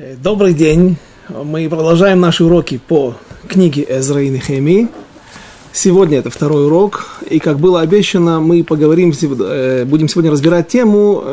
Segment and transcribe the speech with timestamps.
[0.00, 0.96] Э, добрый день.
[1.28, 3.16] Мы продолжаем наши уроки по
[3.48, 4.86] книге Эзра и Нехемии.
[5.72, 11.24] Сегодня это второй урок, и как было обещано, мы поговорим, э, будем сегодня разбирать тему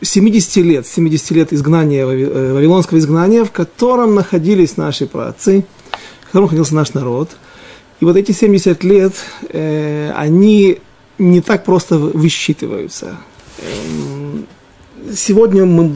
[0.00, 5.66] 70 э, лет, 70 лет изгнания, вавилонского изгнания, в котором находились наши праотцы,
[6.22, 7.28] в котором находился наш народ.
[8.00, 9.12] И вот эти 70 лет,
[9.52, 10.78] они
[11.18, 13.18] не так просто высчитываются
[13.58, 14.21] эм,
[15.14, 15.90] Сегодня мы,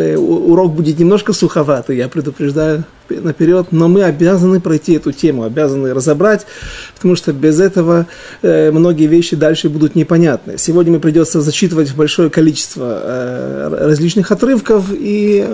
[0.00, 5.92] э, урок будет немножко суховатый, я предупреждаю наперед, но мы обязаны пройти эту тему, обязаны
[5.92, 6.46] разобрать,
[6.94, 8.06] потому что без этого
[8.42, 10.58] э, многие вещи дальше будут непонятны.
[10.58, 15.44] Сегодня мы придется зачитывать большое количество э, различных отрывков, и,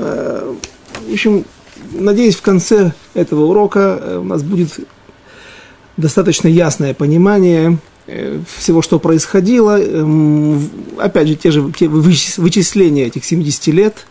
[1.08, 1.44] в общем,
[1.92, 4.80] надеюсь, в конце этого урока у нас будет
[5.96, 9.80] достаточно ясное понимание всего, что происходило.
[9.80, 14.06] Эм, опять же, те же вычисления этих 70 лет,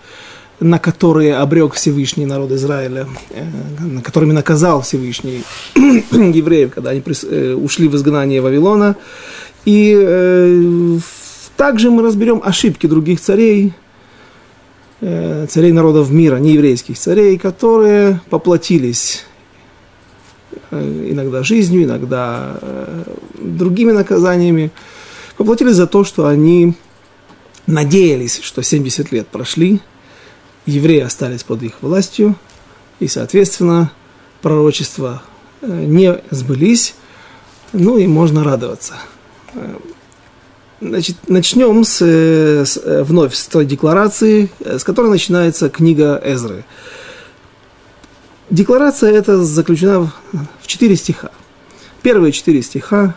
[0.59, 3.45] на которые обрек Всевышний народ Израиля, э,
[3.79, 5.43] на которыми наказал Всевышний
[5.75, 8.95] евреев, когда они э, ушли в изгнание Вавилона.
[9.63, 10.99] И
[11.57, 13.73] также мы разберем ошибки других царей,
[14.99, 19.34] царей народов мира, нееврейских царей, которые поплатились Э,
[20.71, 23.03] иногда жизнью, иногда э,
[23.39, 24.71] другими наказаниями,
[25.37, 26.75] поплатили за то, что они
[27.67, 29.81] надеялись, что 70 лет прошли,
[30.65, 32.35] евреи остались под их властью,
[32.99, 33.91] и, соответственно,
[34.41, 35.23] пророчества
[35.61, 36.95] э, не сбылись,
[37.73, 38.93] ну и можно радоваться.
[40.81, 46.65] Значит, начнем с, с, вновь с той декларации, с которой начинается книга Эзры.
[48.49, 50.11] Декларация эта заключена
[50.61, 51.31] в четыре стиха.
[52.03, 53.15] Первые четыре стиха,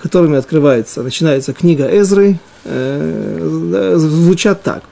[0.00, 4.82] которыми открывается, начинается книга Эзры, э, звучат так.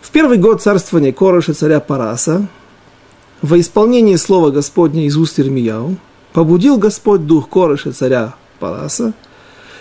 [0.00, 2.46] В первый год царствования Короша царя Параса,
[3.42, 5.96] во исполнении слова Господня из уст Ирмияу,
[6.32, 9.12] побудил Господь дух Короша царя Параса–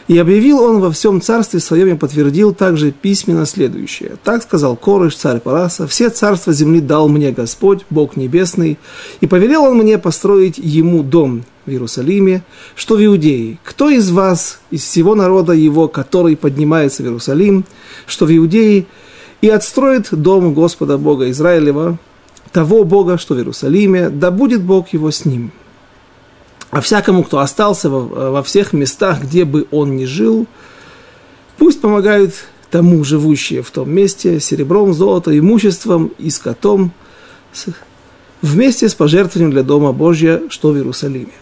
[0.07, 4.17] и объявил он во всем царстве своем и подтвердил также письменно следующее.
[4.23, 8.77] Так сказал Корыш, царь Параса, все царства земли дал мне Господь, Бог небесный,
[9.21, 12.43] и повелел он мне построить ему дом в Иерусалиме,
[12.75, 13.59] что в Иудее.
[13.63, 17.63] Кто из вас, из всего народа его, который поднимается в Иерусалим,
[18.05, 18.85] что в Иудее,
[19.41, 21.97] и отстроит дом Господа Бога Израилева,
[22.51, 25.51] того Бога, что в Иерусалиме, да будет Бог его с ним
[26.73, 30.47] а всякому, кто остался во, во всех местах, где бы он ни жил,
[31.57, 32.33] пусть помогают
[32.71, 36.91] тому живущие в том месте серебром, золотом, имуществом и скотом,
[38.41, 41.33] вместе с пожертвованием для Дома Божья, что в Иерусалиме.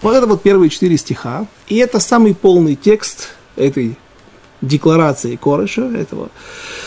[0.00, 3.98] Вот это вот первые четыре стиха, и это самый полный текст этой
[4.62, 6.30] декларации Кореша, этого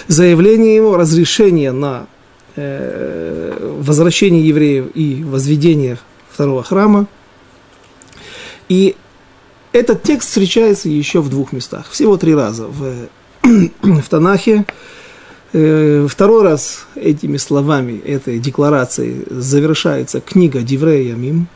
[0.07, 2.07] заявления его, разрешения на
[2.55, 5.99] э, возвращение евреев и возведение
[6.31, 7.05] второго храма–
[8.69, 8.95] и
[9.71, 13.07] этот текст встречается еще в двух местах, всего три раза в,
[13.43, 14.65] в Танахе.
[15.51, 21.47] Э, второй раз этими словами, этой декларацией завершается книга Диврея Ямим,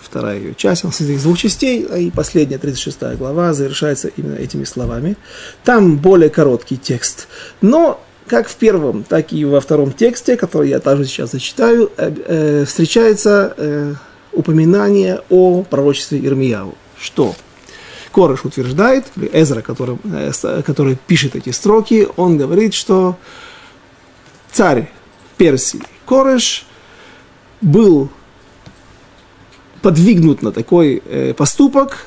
[0.00, 4.36] вторая ее часть, она состоит из двух частей, а и последняя, 36 глава, завершается именно
[4.36, 5.16] этими словами.
[5.64, 7.28] Там более короткий текст,
[7.60, 12.12] но как в первом, так и во втором тексте, который я также сейчас зачитаю, э,
[12.26, 13.98] э, встречается
[14.36, 16.74] упоминание о пророчестве Ирмияу.
[16.98, 17.34] Что?
[18.12, 23.16] Корыш утверждает, Эзра, который, э, который пишет эти строки, он говорит, что
[24.52, 24.90] царь
[25.36, 26.66] Персии Корыш
[27.60, 28.08] был
[29.82, 32.06] подвигнут на такой э, поступок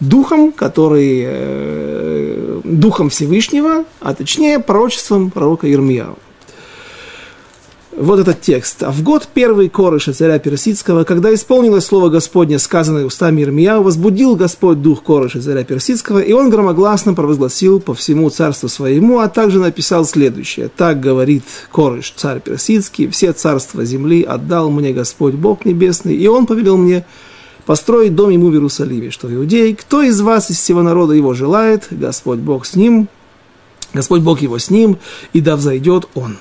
[0.00, 6.18] духом, который э, духом Всевышнего, а точнее пророчеством пророка Ирмияу
[7.96, 8.82] вот этот текст.
[8.82, 14.36] «А в год первый Корыша, царя Персидского, когда исполнилось слово Господне, сказанное устами Ирмияу, возбудил
[14.36, 19.58] Господь дух Корыша, царя Персидского, и он громогласно провозгласил по всему царству своему, а также
[19.58, 20.70] написал следующее.
[20.74, 21.42] Так говорит
[21.72, 27.04] Корыш, царь Персидский, все царства земли отдал мне Господь Бог Небесный, и он повелел мне
[27.66, 31.34] построить дом ему в Иерусалиме, что в Иудее, кто из вас, из всего народа его
[31.34, 33.08] желает, Господь Бог с ним,
[33.92, 34.98] Господь Бог его с ним,
[35.32, 36.36] и да взойдет он»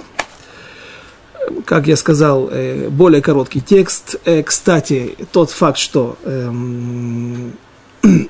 [1.66, 4.16] как я сказал, э, более короткий текст.
[4.26, 7.54] Э, кстати, тот факт, что эм,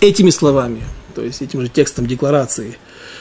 [0.00, 0.82] этими словами,
[1.14, 2.76] то есть этим же текстом декларации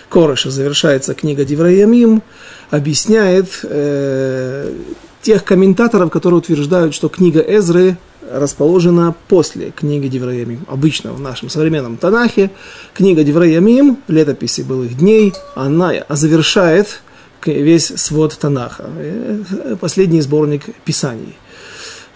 [0.10, 2.22] Короша завершается книга Дивраямим,
[2.70, 4.74] объясняет э,
[5.22, 7.98] тех комментаторов, которые утверждают, что книга Эзры
[8.32, 10.66] расположена после книги Девраямим.
[10.68, 12.52] Обычно в нашем современном Танахе
[12.94, 17.02] книга Девраямим, летописи былых дней, она завершает
[17.48, 21.36] весь свод Танаха, э, последний сборник Писаний.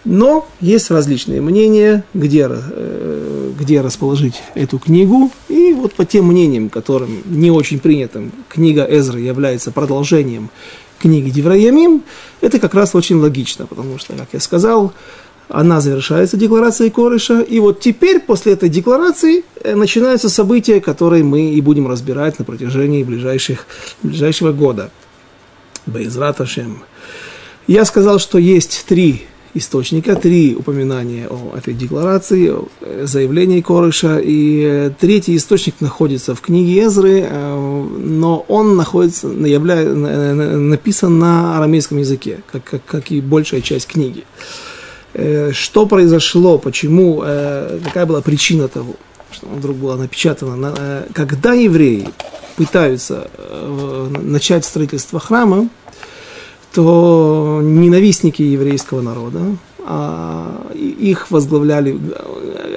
[0.05, 5.31] Но есть различные мнения, где, э, где расположить эту книгу.
[5.49, 10.51] И вот по тем мнениям, которым не очень принятым, книга Эзры является продолжением
[10.99, 12.03] книги Девраямим,
[12.41, 14.93] это как раз очень логично, потому что, как я сказал,
[15.49, 21.51] она завершается декларацией Корыша, и вот теперь, после этой декларации, э, начинаются события, которые мы
[21.51, 23.65] и будем разбирать на протяжении ближайших,
[24.03, 24.91] ближайшего года.
[25.85, 26.39] Бейзрат
[27.67, 29.23] Я сказал, что есть три
[29.53, 36.35] источника, три упоминания о этой декларации, о э, заявлении Корыша, и э, третий источник находится
[36.35, 43.21] в книге Эзры, но он находится, являя, написан на арамейском языке, как, как, как и
[43.21, 44.25] большая часть книги.
[45.17, 48.95] Э, что произошло, почему, э, какая была причина того,
[49.31, 50.73] что вдруг было напечатано.
[50.77, 52.09] Э, когда евреи
[52.55, 53.29] пытаются
[54.21, 55.69] начать строительство храма,
[56.73, 59.41] то ненавистники еврейского народа,
[59.79, 61.99] а их возглавляли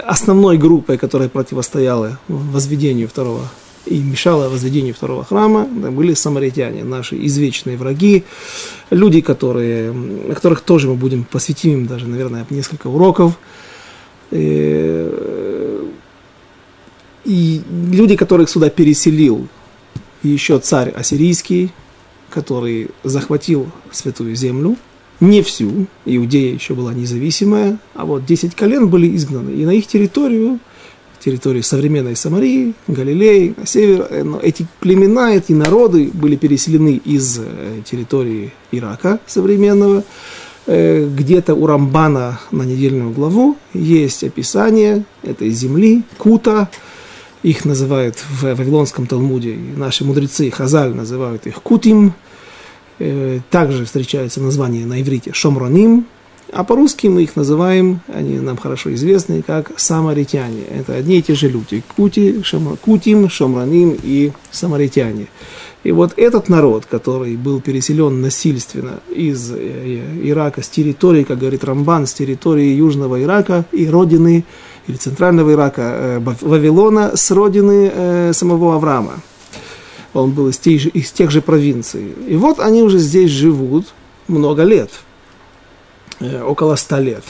[0.04, 3.48] основной группой, которая противостояла возведению второго
[3.86, 8.24] и мешало возведению второго храма, были самаритяне, наши извечные враги,
[8.90, 9.94] люди, которые,
[10.34, 13.38] которых тоже мы будем посвятим им даже, наверное, несколько уроков.
[14.30, 15.84] И, э,
[17.24, 19.48] и люди, которых сюда переселил
[20.22, 21.70] еще царь ассирийский,
[22.30, 24.76] который захватил святую землю,
[25.20, 29.86] не всю, Иудея еще была независимая, а вот 10 колен были изгнаны, и на их
[29.86, 30.60] территорию
[31.18, 34.06] территории современной Самарии, Галилеи, на север.
[34.08, 40.04] Э, но эти племена, эти народы были переселены из э, территории Ирака современного.
[40.66, 46.68] Э, где-то у Рамбана на недельную главу есть описание этой земли, Кута.
[47.42, 52.14] Их называют в Вавилонском Талмуде, наши мудрецы Хазаль называют их Кутим.
[53.50, 56.06] Также встречается название на иврите Шомроним,
[56.50, 60.62] а по-русски мы их называем, они нам хорошо известны, как самаритяне.
[60.64, 61.82] Это одни и те же люди.
[61.94, 65.28] Кути, шама, Кутим, Шамраним и самаритяне.
[65.84, 71.62] И вот этот народ, который был переселен насильственно из э, Ирака, с территории, как говорит
[71.64, 74.44] Рамбан, с территории Южного Ирака и родины,
[74.88, 79.20] или Центрального Ирака, э, Вавилона, с родины э, самого Авраама.
[80.14, 82.14] Он был из тех, же, из тех же провинций.
[82.26, 83.86] И вот они уже здесь живут
[84.26, 84.90] много лет–
[86.20, 87.24] Э, около ста лет.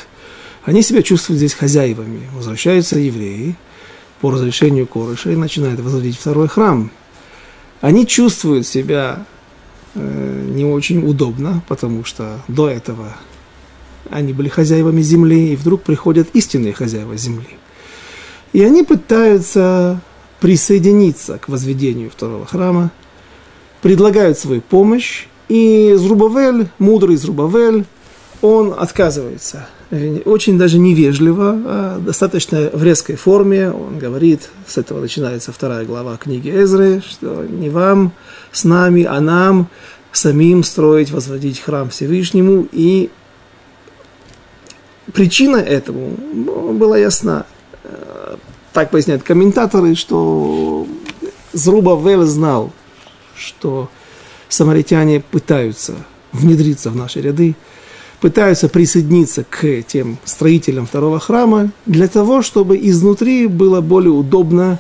[0.64, 2.28] Они себя чувствуют здесь хозяевами.
[2.34, 3.54] Возвращаются евреи
[4.20, 6.90] по разрешению Корыша и начинают возводить второй храм.
[7.80, 9.24] Они чувствуют себя
[9.94, 13.16] не очень удобно, потому что до этого
[14.10, 17.48] они были хозяевами земли, и вдруг приходят истинные хозяева земли.
[18.52, 20.00] И они пытаются
[20.40, 22.90] присоединиться к возведению второго храма,
[23.82, 27.84] предлагают свою помощь, и Зрубавель, мудрый Зрубавель,
[28.40, 29.66] он отказывается.
[30.26, 33.70] Очень даже невежливо, а достаточно в резкой форме.
[33.70, 38.12] Он говорит, с этого начинается вторая глава книги Эзры, что не вам
[38.52, 39.68] с нами, а нам
[40.12, 42.68] самим строить, возводить храм Всевышнему.
[42.70, 43.08] И
[45.12, 47.46] причина этому ну, была ясна.
[48.72, 50.86] Так поясняют комментаторы, что
[51.52, 52.72] Зруба Вел знал,
[53.34, 53.90] что
[54.48, 55.94] самаритяне пытаются
[56.32, 57.56] внедриться в наши ряды,
[58.20, 64.78] пытаются присоединиться к тем строителям второго храма для того, чтобы изнутри было более удобно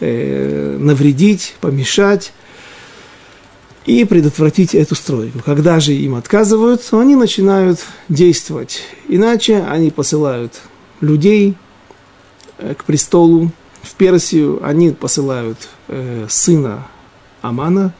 [0.00, 2.32] э, навредить, помешать
[3.86, 5.40] и предотвратить эту стройку.
[5.44, 8.82] Когда же им отказывают, они начинают действовать.
[9.08, 10.60] Иначе они посылают
[11.00, 11.54] людей
[12.58, 13.50] э, к престолу
[13.82, 16.86] в Персию, они посылают э, сына
[17.42, 17.92] Амана,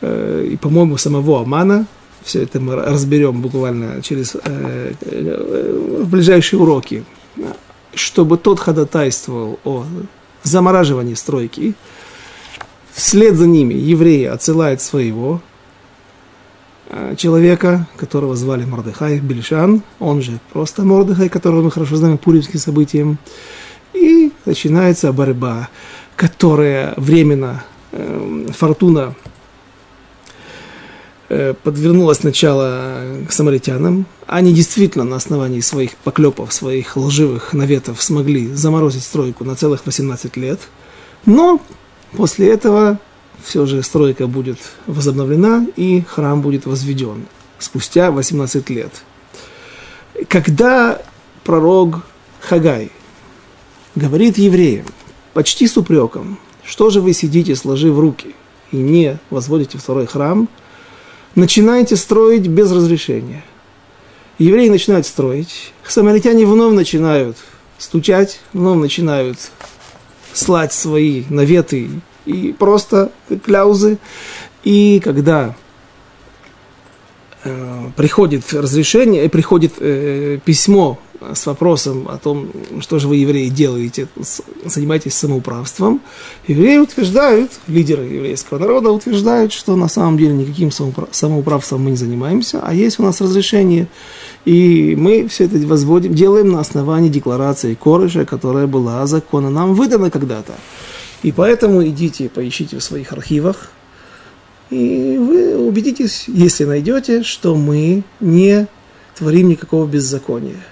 [0.00, 1.86] э, и, по-моему, самого Амана,
[2.24, 7.04] все это мы разберем буквально через э, э, ближайшие уроки,
[7.94, 9.84] чтобы тот ходатайствовал о
[10.42, 11.74] замораживании стройки.
[12.96, 15.40] Вслед за ними евреи отсылают своего
[16.88, 22.58] э, человека, которого звали Мордыхай Бельшан, он же просто Мордыхай, которого мы хорошо знаем пуримским
[22.58, 23.18] событиям.
[23.92, 25.68] И начинается борьба,
[26.16, 29.14] которая временно, э, фортуна
[31.28, 34.06] Э, подвернулась сначала к самаритянам.
[34.28, 40.36] Они действительно на основании своих поклепов, своих лживых наветов смогли заморозить стройку на целых 18
[40.36, 40.60] лет.
[41.24, 41.60] Но
[42.12, 42.98] после этого
[43.42, 47.26] все же стройка будет возобновлена и храм будет возведен
[47.58, 48.92] спустя 18 лет.
[50.28, 51.00] Когда
[51.44, 52.06] пророк
[52.40, 52.90] Хагай
[53.94, 54.86] говорит евреям,
[55.34, 58.34] почти с упреком, что же вы сидите, сложив руки–
[58.72, 60.48] и не возводите второй храм,
[61.34, 63.44] начинаете строить без разрешения.
[64.38, 67.36] Евреи начинают строить, самаритяне вновь начинают
[67.78, 69.38] стучать, вновь начинают
[70.36, 71.88] слать свои наветы
[72.24, 73.10] и просто
[73.44, 73.98] кляузы.
[74.64, 75.54] И когда
[77.44, 80.98] э, приходит разрешение, и приходит э, письмо
[81.34, 82.50] с вопросом о том,
[82.80, 84.08] что же вы, евреи, делаете,
[84.64, 86.00] занимаетесь самоуправством,
[86.46, 92.60] евреи утверждают, лидеры еврейского народа утверждают, что на самом деле никаким самоуправством мы не занимаемся,
[92.62, 93.88] а есть у нас разрешение,
[94.46, 100.08] и мы все это возводим, делаем на основании декларации Корыша, которая была законно нам выдана
[100.08, 100.54] когда-то.
[101.24, 103.72] И поэтому идите, поищите в своих архивах,
[104.70, 108.68] и вы убедитесь, если найдете, что мы не
[109.16, 110.64] творим никакого беззакония.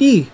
[0.00, 0.26] И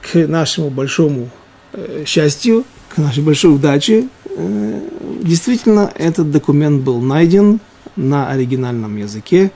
[0.00, 1.28] к нашему большому
[1.72, 4.80] э, счастью, к нашей большой удаче, э,
[5.22, 7.58] действительно этот документ был найден
[7.96, 9.50] на оригинальном языке,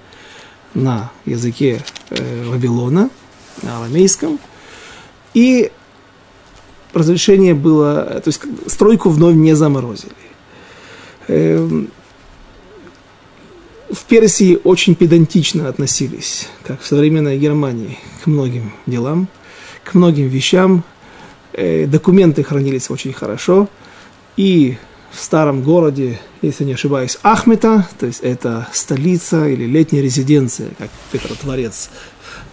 [0.77, 3.11] на языке э, Вавилона,
[3.63, 4.39] на арамейском.
[5.35, 5.73] И
[6.93, 10.13] разрешение было, то есть стройку вновь не заморозили.
[11.29, 11.91] Эм,
[13.91, 19.29] в Персии очень педантично относились, как в современной Германии, к многим делам,
[19.85, 20.85] к многим вещам.
[21.53, 23.69] Э, документы хранились очень хорошо.
[24.37, 24.77] И
[25.11, 30.91] в старом городе, если не ошибаюсь, Ахмета, то есть это столица или летняя резиденция, как
[31.13, 31.91] Петр Творец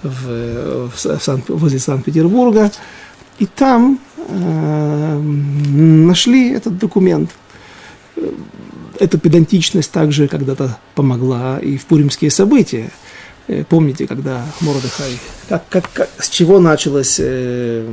[0.01, 2.72] в, в, в Сан, возле Санкт-Петербурга.
[3.39, 7.31] И там э, нашли этот документ
[9.00, 12.91] эта педантичность также когда-то помогла и в пуримские события.
[13.48, 15.19] Э, помните, когда Мордыхай,
[15.50, 17.91] как, как, как, с чего началось э,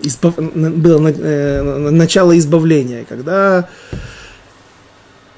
[0.00, 3.68] избав, было э, начало избавления, когда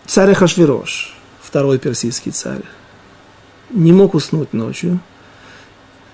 [0.06, 2.62] царь Хашвирош, второй персидский царь,
[3.70, 5.00] не мог уснуть ночью.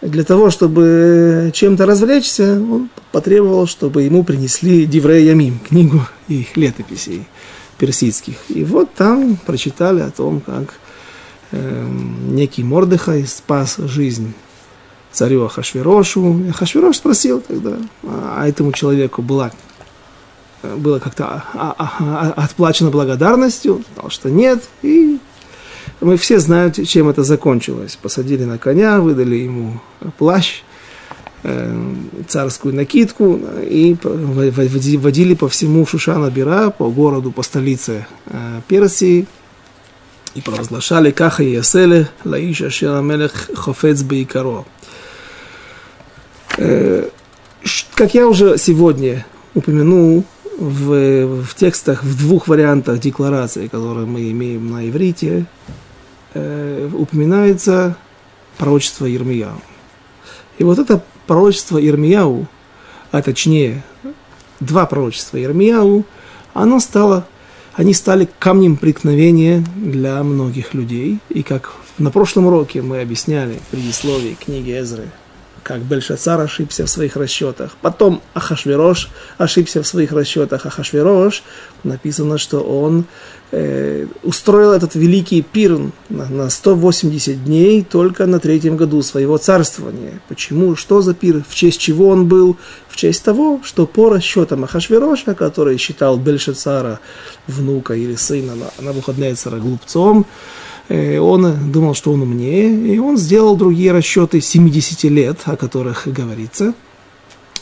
[0.02, 7.26] Для того, чтобы чем-то развлечься, он потребовал, чтобы ему принесли Диврея Ямим, книгу их летописей
[7.78, 8.36] персидских.
[8.48, 10.74] И вот там прочитали о том, как
[11.52, 11.88] э,
[12.28, 14.34] некий Мордыхай спас жизнь
[15.16, 16.44] царю Ахашвирошу.
[16.50, 19.50] Ахашвирош спросил тогда, а этому человеку была,
[20.62, 25.18] было как-то а, а, а, отплачено благодарностью, сказал, что нет, и
[26.00, 27.98] мы все знаем, чем это закончилось.
[28.00, 29.80] Посадили на коня, выдали ему
[30.18, 30.62] плащ,
[31.48, 31.94] Э,
[32.26, 39.28] царскую накидку и водили по всему Шушана Бира, по городу, по столице э, Персии,
[40.34, 44.64] и провозглашали Каха и Яселе, Лаиша Шеламелех Хофец Бейкаро.
[46.56, 47.08] Э,
[47.94, 50.24] как я уже сегодня упомянул
[50.58, 55.46] в, в текстах, в двух вариантах декларации, которые мы имеем на иврите,
[56.34, 57.96] упоминается
[58.58, 59.60] пророчество Ермияу.
[60.58, 62.46] И вот это пророчество Ирмияу,
[63.10, 63.82] а точнее
[64.60, 66.04] два пророчества Ирмияу,
[66.54, 67.26] оно стало,
[67.74, 71.18] они стали камнем преткновения для многих людей.
[71.28, 75.10] И как на прошлом уроке мы объясняли в предисловии книги Эзры,
[75.66, 77.76] как Бельшацар ошибся в своих расчетах.
[77.82, 80.64] Потом Ахашверош ошибся в своих расчетах.
[80.64, 81.42] Ахашверош
[81.82, 83.04] написано, что он
[83.50, 85.76] э, устроил этот великий пир
[86.08, 90.20] на, на 180 дней только на третьем году своего царствования.
[90.28, 90.76] Почему?
[90.76, 91.42] Что за пир?
[91.48, 92.56] В честь чего он был?
[92.88, 97.00] В честь того, что по расчетам Ахашвероша, который считал Бельшацара
[97.48, 103.92] внука или сына Навуходнецера глупцом, Э, он думал, что он умнее, и он сделал другие
[103.92, 106.74] расчеты 70 лет, о которых говорится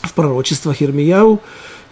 [0.03, 1.41] в пророчествах Ирмияу.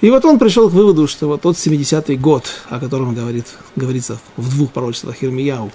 [0.01, 4.19] И вот он пришел к выводу, что вот тот 70-й год, о котором говорит, говорится
[4.37, 5.71] в двух пророчествах Ирмияу,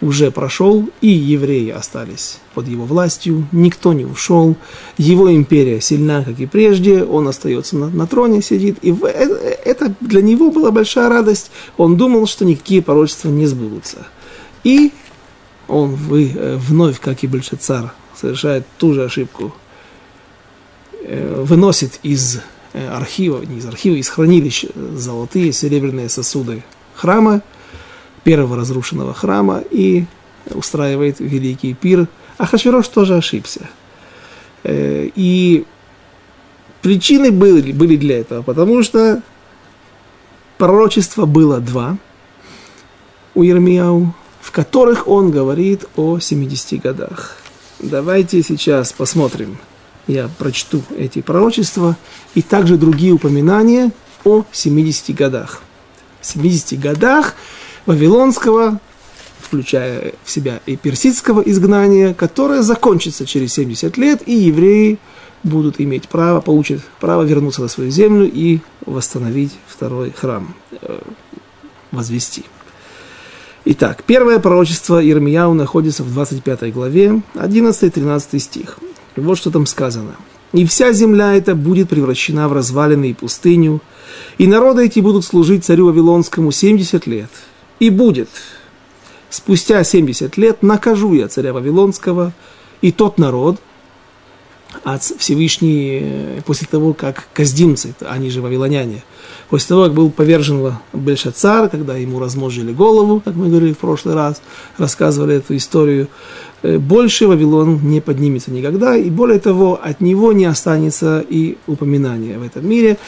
[0.00, 4.56] уже прошел, и евреи остались под его властью, никто не ушел,
[4.96, 9.34] его империя сильна, как и прежде, он остается на, на троне, сидит, и в, это,
[9.34, 14.06] это для него была большая радость, он думал, что никакие пророчества не сбудутся.
[14.64, 14.92] И
[15.68, 19.54] он вы, э, вновь, как и Бельшацар, совершает ту же ошибку,
[21.02, 22.40] э, выносит из
[22.72, 27.42] э, архива, не из архива, из хранилища золотые серебряные сосуды храма,
[28.24, 30.04] первого разрушенного храма, и
[30.50, 32.08] устраивает великий пир.
[32.38, 33.68] А Хашвирош тоже ошибся.
[34.64, 35.64] И
[36.82, 39.22] причины были, были для этого, потому что
[40.56, 41.96] пророчества было два
[43.34, 44.12] у Ермияу,
[44.48, 47.36] в которых он говорит о 70 годах.
[47.80, 49.58] Давайте сейчас посмотрим.
[50.06, 51.98] Я прочту эти пророчества
[52.34, 53.92] и также другие упоминания
[54.24, 55.60] о 70 годах.
[56.22, 57.34] В 70 годах
[57.84, 58.80] вавилонского,
[59.38, 64.98] включая в себя и персидского изгнания, которое закончится через 70 лет, и евреи
[65.42, 71.00] будут иметь право, получат право вернуться на свою землю и восстановить второй храм, э,
[71.92, 72.46] возвести.
[73.70, 78.78] Итак, первое пророчество Ирмияу находится в 25 главе, 11-13 стих.
[79.14, 80.12] Вот что там сказано.
[80.54, 83.82] «И вся земля эта будет превращена в развалины и пустыню,
[84.38, 87.28] и народы эти будут служить царю Вавилонскому 70 лет.
[87.78, 88.30] И будет,
[89.28, 92.32] спустя 70 лет накажу я царя Вавилонского
[92.80, 93.60] и тот народ,
[94.84, 99.02] а Всевышний, э, после того, как каздимцы, они же вавилоняне,
[99.48, 104.14] после того, как был повержен Бельшацар, когда ему размножили голову, как мы говорили в прошлый
[104.14, 104.42] раз,
[104.76, 106.08] рассказывали эту историю,
[106.62, 112.38] э, больше Вавилон не поднимется никогда, и более того, от него не останется и упоминания
[112.38, 112.98] в этом мире.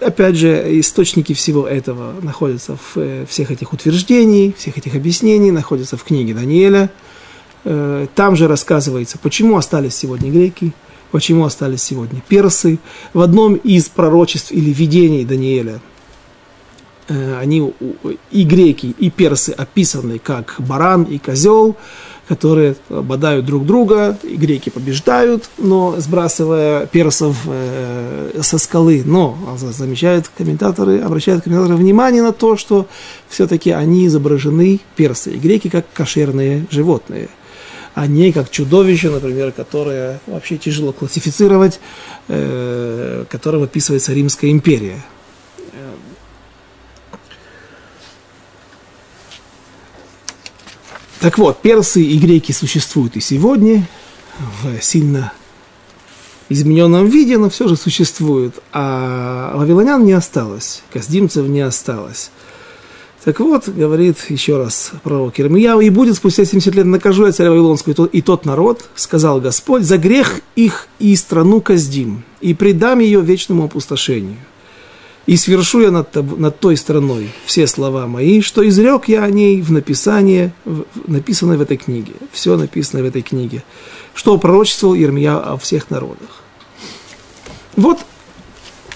[0.00, 5.96] Опять же, источники всего этого находятся в э, всех этих утверждений, всех этих объяснений, находятся
[5.96, 6.90] в книге Даниэля.
[7.68, 10.72] Э, там же рассказывается, почему остались сегодня греки,
[11.10, 12.78] почему остались сегодня персы.
[13.12, 15.80] В одном из пророчеств или видений Даниэля
[17.08, 17.74] э, они
[18.30, 21.76] и греки, и персы описаны как баран и козел
[22.28, 29.02] которые бодают друг друга, и греки побеждают, но сбрасывая персов э, со скалы.
[29.04, 32.88] Но замечают комментаторы, обращают комментаторы внимание на то, что
[33.28, 37.28] все-таки они изображены персы и греки как кошерные животные
[37.96, 41.80] а не как чудовище, например, которое вообще тяжело классифицировать,
[42.28, 45.02] э, которым описывается Римская империя.
[51.20, 53.88] Так вот, персы и греки существуют и сегодня
[54.38, 55.32] в сильно
[56.50, 58.56] измененном виде, но все же существуют.
[58.74, 62.30] А вавилонян не осталось, каздимцев не осталось.
[63.26, 67.50] Так вот, говорит еще раз пророк Ирмияу, «И будет спустя 70 лет накажу я царя
[67.50, 73.20] Вавилонского и тот народ, сказал Господь, за грех их и страну каздим, и предам ее
[73.22, 74.36] вечному опустошению»
[75.26, 79.60] и свершу я над, над той страной все слова мои, что изрек я о ней
[79.60, 82.12] в написании, в, написанное в этой книге.
[82.30, 83.64] Все написано в этой книге.
[84.14, 86.44] Что пророчествовал Ермия о всех народах.
[87.74, 87.98] Вот,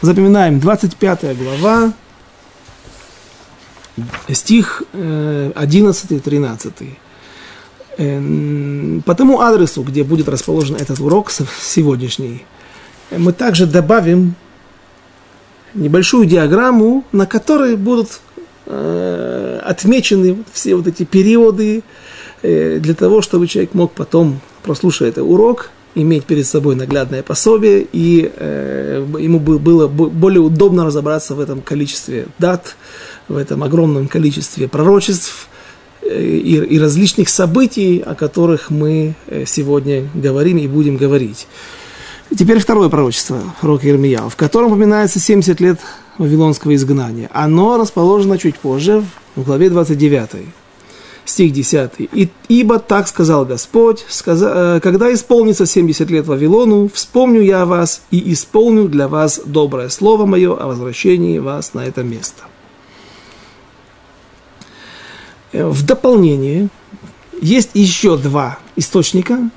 [0.02, 1.94] запоминаем, 25 глава,
[4.32, 6.72] стих 11 и 13.
[9.04, 12.44] По тому адресу, где будет расположен этот урок сегодняшний,
[13.10, 14.34] мы также добавим
[15.74, 18.20] небольшую диаграмму, на которой будут
[18.66, 21.82] э, отмечены все вот эти периоды,
[22.42, 27.86] э, для того, чтобы человек мог потом, прослушав этот урок, иметь перед собой наглядное пособие,
[27.92, 32.76] и э, ему было более удобно разобраться в этом количестве дат,
[33.30, 35.48] в этом огромном количестве пророчеств
[36.02, 41.46] э, и, и различных событий, о которых мы э, сегодня говорим и будем говорить.
[42.36, 45.80] Теперь второе пророчество, пророк Ирмияу, в котором упоминается 70 лет
[46.18, 47.30] вавилонского изгнания.
[47.32, 49.04] Оно расположено чуть позже,
[49.36, 50.46] в главе 29,
[51.24, 51.90] стих 10.
[51.98, 58.02] И, «Ибо так сказал Господь, сказа, э, когда исполнится 70 лет Вавилону, вспомню я вас
[58.10, 62.42] и исполню для вас доброе слово мое о возвращении вас на это место».
[62.42, 62.48] Э,
[65.52, 66.68] в дополнение
[67.40, 69.50] есть еще два источника,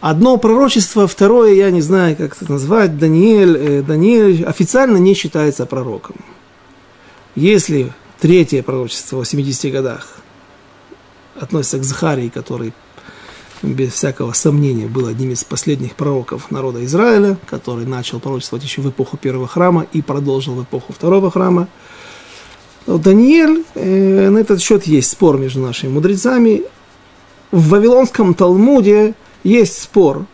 [0.00, 5.66] Одно пророчество, второе, я не знаю, как это назвать, Даниэль, э, Даниэль официально не считается
[5.66, 6.16] пророком.
[7.34, 10.16] Если третье пророчество о 70 годах
[11.38, 12.72] относится к Захарии, который
[13.62, 18.88] без всякого сомнения был одним из последних пророков народа Израиля, который начал пророчествовать еще в
[18.88, 21.68] эпоху первого храма и продолжил в эпоху второго храма.
[22.90, 26.64] Но Даниэль, э, на этот счет есть спор между нашими мудрецами.
[27.52, 30.26] В Вавилонском Талмуде есть спор.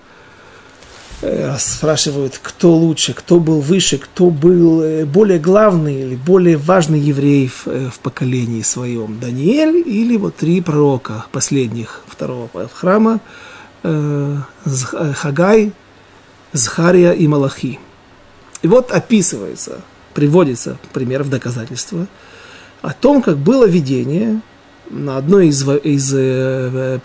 [1.21, 6.99] Э, спрашивают, кто лучше, кто был выше, кто был э, более главный или более важный
[6.99, 9.21] еврей э, в поколении своем.
[9.21, 13.21] Даниэль или вот три пророка последних второго храма,
[13.83, 15.73] Хагай,
[16.55, 17.79] Захария и Малахи.
[18.63, 19.83] И вот описывается,
[20.15, 22.07] приводится пример в доказательство
[22.87, 24.41] о том, как было видение
[24.91, 27.01] на одной из, из э,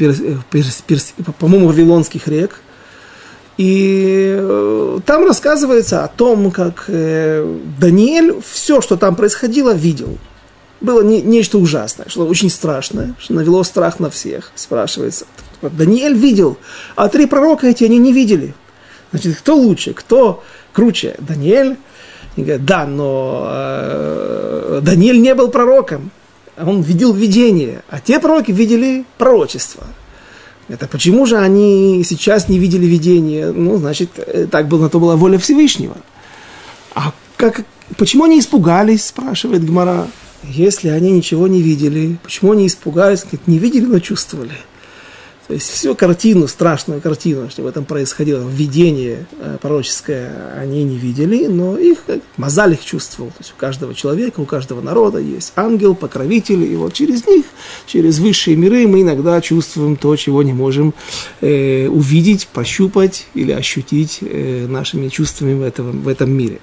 [1.40, 2.62] по-моему, вавилонских рек.
[3.58, 7.44] И э, там рассказывается о том, как э,
[7.80, 10.20] Даниэль все, что там происходило, видел.
[10.82, 15.26] Было не, нечто ужасное, что очень страшное, что навело страх на всех, спрашивается.
[15.64, 16.60] Даниэль видел,
[16.96, 18.54] а три пророка эти они не видели.
[19.10, 21.16] Значит, кто лучше, кто круче?
[21.18, 21.78] Даниэль?
[22.36, 26.12] И говорят, да, но э, Даниэль не был пророком.
[26.58, 29.84] он видел видение, а те пророки видели пророчество.
[30.70, 33.52] Это почему же они сейчас не видели видение?
[33.52, 35.98] Ну, значит, э, так было, на то была воля Всевышнего.
[36.96, 37.66] А как,
[37.98, 40.08] почему они испугались, спрашивает Гмара.
[40.44, 43.26] Если они ничего не видели, почему они испугались?
[43.46, 44.54] Не видели, но чувствовали.
[45.52, 50.96] То есть всю картину, страшную картину, что в этом происходило, видение э, пророческое, они не
[50.96, 52.06] видели, но их,
[52.38, 53.32] Мазаль их чувствовал.
[53.32, 57.44] То есть у каждого человека, у каждого народа есть ангел, покровитель, и вот через них,
[57.86, 60.94] через высшие миры мы иногда чувствуем то, чего не можем
[61.42, 66.62] э, увидеть, пощупать или ощутить э, нашими чувствами в этом, в этом мире.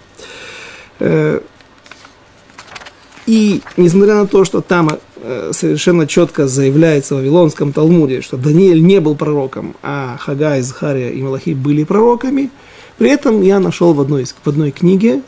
[3.29, 8.83] И несмотря на то, что там э, совершенно четко заявляется в Вавилонском Талмуде, что Даниэль
[8.83, 12.51] не был пророком, а Хагай, Захария и Малахи были пророками,
[12.97, 15.21] при этом я нашел в одной, в одной книге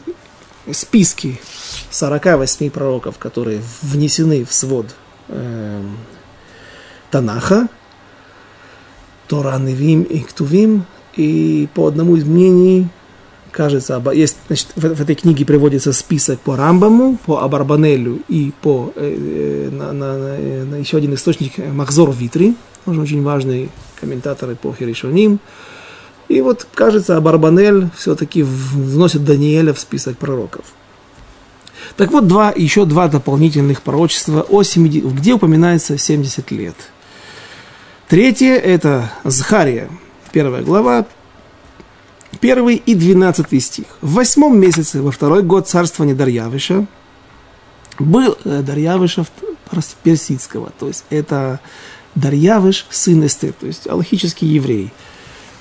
[0.72, 1.38] списки
[1.90, 4.86] 48 пророков, которые внесены в свод
[5.28, 5.82] э,
[7.10, 7.68] Танаха,
[9.28, 10.86] Тора Невим и Ктувим,
[11.16, 12.88] и по одному из мнений
[13.50, 18.92] кажется, есть, значит, в, в этой книге приводится список по Рамбаму, по Абарбанелю и по
[18.96, 23.70] э, э на, на, на, на еще один источник э, Махзор Витри, тоже очень важный
[24.00, 25.40] комментатор эпохи Решоним.
[26.28, 30.64] И вот, кажется, Абарбанель все-таки вносит Даниэля в список пророков.
[31.96, 36.76] Так вот, два, еще два дополнительных пророчества, о 70, где упоминается 70 лет.
[38.08, 39.88] Третье– это Захария,
[40.32, 41.06] первая глава,
[42.40, 43.84] Первый и двенадцатый стих.
[44.00, 46.86] В восьмом месяце, во второй год царствования Дарьявыша,
[47.98, 49.26] был э, Дарьявыша
[50.02, 51.60] персидского, то есть это
[52.14, 54.90] Дарьявыш, сын Эстер, то есть аллахический еврей.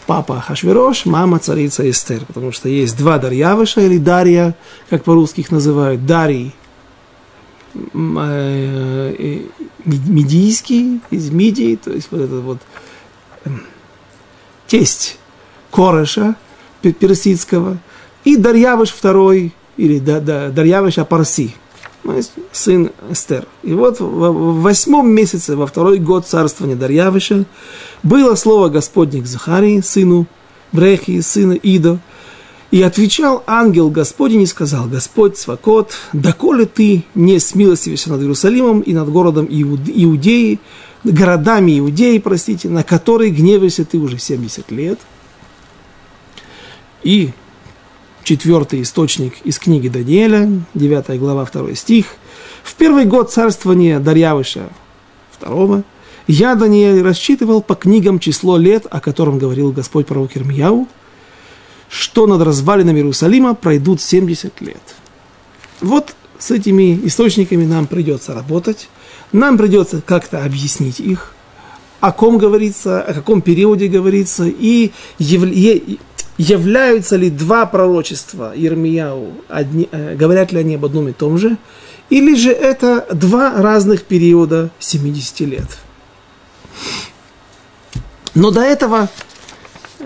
[0.08, 4.56] Папа Хашверош, мама царица Эстер, потому что есть два Дарьявыша или Дарья,
[4.89, 6.56] как по-русски их называют, Дарий
[7.76, 9.42] э, э,
[9.84, 12.60] медийский, из Мидии, то есть вот этот вот
[14.68, 15.20] тесть
[15.72, 16.36] Кореша–
[16.82, 17.78] персидского,
[18.24, 21.56] и Дарьявыш второй, или да, да, Дарьявыш Апарси,
[22.52, 23.46] сын Эстер.
[23.63, 27.46] И вот в восьмом месяце, во второй год царствования Дарьявыша,
[28.04, 30.26] было слово Господне к Захарии, сыну
[30.72, 32.00] Брехи, сына Идо,
[32.72, 38.94] и отвечал ангел Господень и сказал, Господь Свакот, доколе ты не смилостивишься над Иерусалимом и
[38.94, 40.60] над городом Иудеи,
[41.04, 45.00] городами Иудеи, простите, на которые гневаешься ты уже 70 лет–
[47.04, 47.32] и
[48.24, 52.08] четвертый источник из книги Даниэля, 9 глава, 2 стих.
[52.64, 54.70] В первый год царствования Дарьявыша
[55.42, 55.84] II
[56.28, 60.88] я, Даниэль, рассчитывал по книгам число лет, о котором говорил Господь пророк Ирмияу,
[61.90, 64.96] что над развалинами Иерусалима пройдут 70 лет.
[65.82, 68.90] Вот с этими источниками нам придется работать,
[69.32, 71.34] нам придется как-то объяснить их,
[72.00, 74.92] о ком говорится, о каком периоде говорится, и
[76.39, 81.58] являются ли два пророчества Ирмияу, одни, э, говорят ли они об одном и том же,
[82.10, 85.67] или же это два разных периода 70 лет.
[88.34, 89.10] Но до этого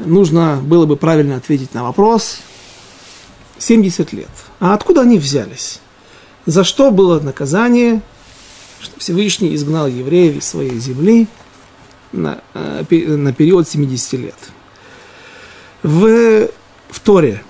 [0.06, 2.40] нужно было бы правильно ответить на вопрос
[3.60, 4.32] 70 лет.
[4.60, 5.80] А откуда они взялись?
[6.48, 8.02] За что было наказание,
[8.82, 11.28] что Всевышний изгнал евреев из своей земли
[12.12, 14.36] на, э, на период 70 лет?
[15.84, 16.48] В,
[16.90, 17.44] в Торе,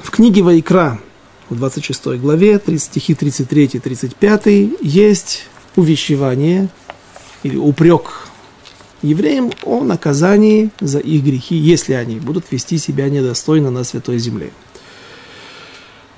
[0.00, 1.00] в книге Вайкра,
[1.48, 6.68] в 26 главе, 30, стихи 33-35, есть увещевание
[7.42, 8.28] или упрек
[9.02, 14.52] евреям о наказании за их грехи, если они будут вести себя недостойно на святой земле.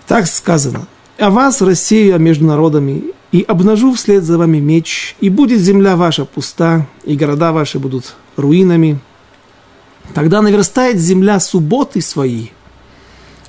[0.07, 0.87] Так сказано.
[1.19, 6.27] «А вас рассею между народами, и обнажу вслед за вами меч, и будет земля ваша
[6.27, 8.99] пуста, и города ваши будут руинами,
[10.15, 12.49] Тогда наверстает земля субботы свои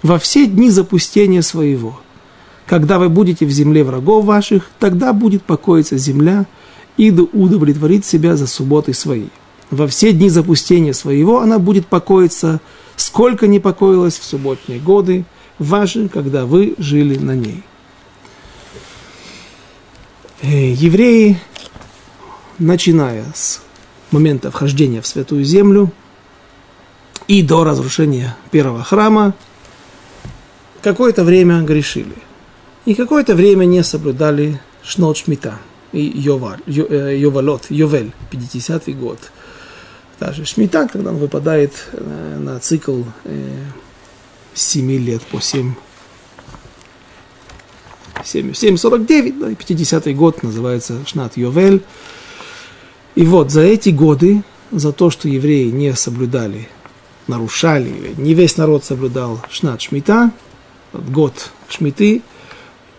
[0.01, 1.99] во все дни запустения своего.
[2.65, 6.45] Когда вы будете в земле врагов ваших, тогда будет покоиться земля
[6.97, 9.27] и удовлетворит себя за субботы свои.
[9.71, 12.61] Во все дни запустения своего она будет покоиться,
[12.95, 15.25] сколько не покоилась в субботние годы
[15.57, 17.63] ваши, когда вы жили на ней.
[20.41, 21.39] Э, евреи,
[22.59, 23.61] начиная с
[24.11, 25.91] момента вхождения в Святую Землю–
[27.27, 29.33] и до разрушения первого храма
[30.81, 32.15] какое-то время грешили.
[32.85, 35.59] И какое-то время не соблюдали Шнот Шмита
[35.93, 39.19] и Йовар, э, Йовалот, Йовель, 50-й год.
[40.19, 43.03] Даже Шмита, когда он выпадает э, на цикл
[44.53, 45.73] 7 э, лет по 7
[48.23, 51.83] 749, да, и 50 год называется Шнат Йовель.
[53.15, 56.69] И вот за эти годы, за то, что евреи не соблюдали,
[57.27, 60.31] нарушали, не весь народ соблюдал Шнат Шмита,
[60.93, 62.21] год Шмиты,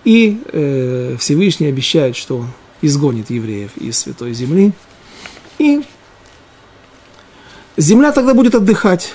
[0.05, 2.47] и э, Всевышний обещает, что
[2.83, 4.73] изгонит евреев из Святой Земли.
[5.59, 5.83] И
[7.77, 9.15] земля тогда будет отдыхать.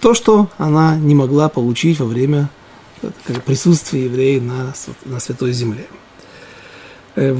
[0.00, 2.50] То, что она не могла получить во время
[3.44, 5.86] присутствия евреев на, на Святой Земле.
[7.14, 7.36] Э,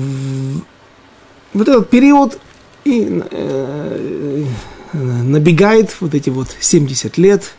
[1.55, 2.39] вот этот период
[2.85, 4.45] и э,
[4.93, 7.53] набегает вот эти вот 70 лет,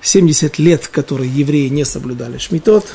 [0.00, 2.86] 70 лет, которые евреи не соблюдали шмитот,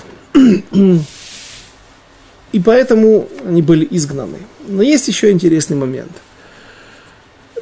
[2.51, 4.39] и поэтому они были изгнаны.
[4.67, 6.11] Но есть еще интересный момент.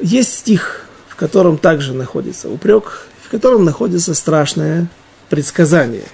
[0.00, 4.88] Есть стих, в котором также находится упрек, в котором находится страшное
[5.28, 6.06] предсказание.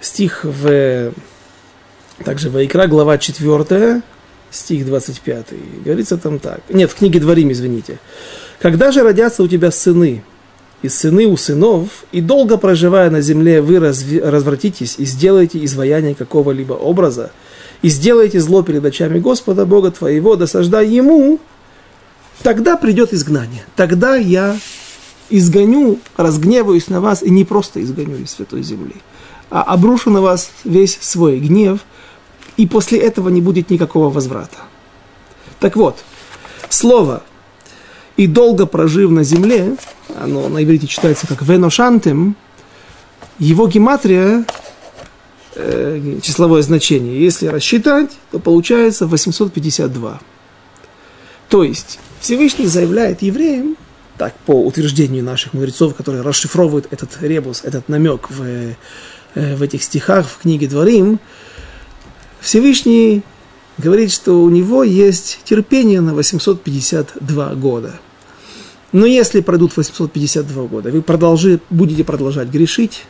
[0.00, 1.12] Стих в
[2.24, 4.02] также в Икра, глава 4,
[4.50, 5.46] стих 25.
[5.84, 6.60] Говорится там так.
[6.68, 7.98] Нет, в книге Дворим, извините.
[8.64, 10.24] «Когда же родятся у тебя сыны,
[10.80, 16.72] и сыны у сынов, и долго проживая на земле, вы развратитесь и сделаете изваяние какого-либо
[16.72, 17.30] образа,
[17.82, 21.40] и сделаете зло перед очами Господа, Бога твоего, досаждай Ему,
[22.42, 23.66] тогда придет изгнание.
[23.76, 24.56] Тогда я
[25.28, 28.96] изгоню, разгневаюсь на вас, и не просто изгоню из святой земли,
[29.50, 31.80] а обрушу на вас весь свой гнев,
[32.56, 34.56] и после этого не будет никакого возврата.
[35.60, 35.98] Так вот,
[36.70, 37.24] слово
[38.16, 39.76] «и долго прожив на земле»
[40.20, 42.36] оно на иврите читается как «веношантем»,
[43.38, 44.44] его гематрия,
[45.56, 50.20] э, числовое значение, если рассчитать, то получается 852.
[51.48, 53.76] То есть Всевышний заявляет евреям,
[54.18, 58.74] так по утверждению наших мудрецов, которые расшифровывают этот ребус, этот намек в, э,
[59.34, 61.18] в этих стихах в книге Дворим,
[62.40, 63.22] Всевышний
[63.78, 68.00] говорит, что у него есть терпение на 852 года.
[68.94, 73.06] Но если пройдут 852 года, вы продолжи, будете продолжать грешить,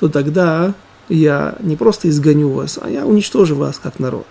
[0.00, 0.74] то тогда
[1.08, 4.26] я не просто изгоню вас, а я уничтожу вас как народ.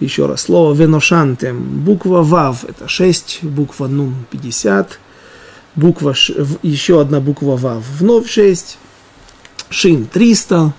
[0.00, 4.98] Еще раз, слово «веношантем», буква «вав»– это 6, буква «нун»– 50,
[5.76, 6.14] буква,
[6.62, 8.78] еще одна буква «вав»– вновь 6,
[9.68, 10.72] «шин»– 300,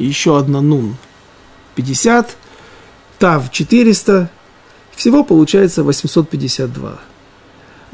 [0.00, 0.96] еще одна «нун»–
[1.76, 2.36] 50,
[3.20, 4.28] «тав»– 400,
[4.96, 6.98] всего получается 852.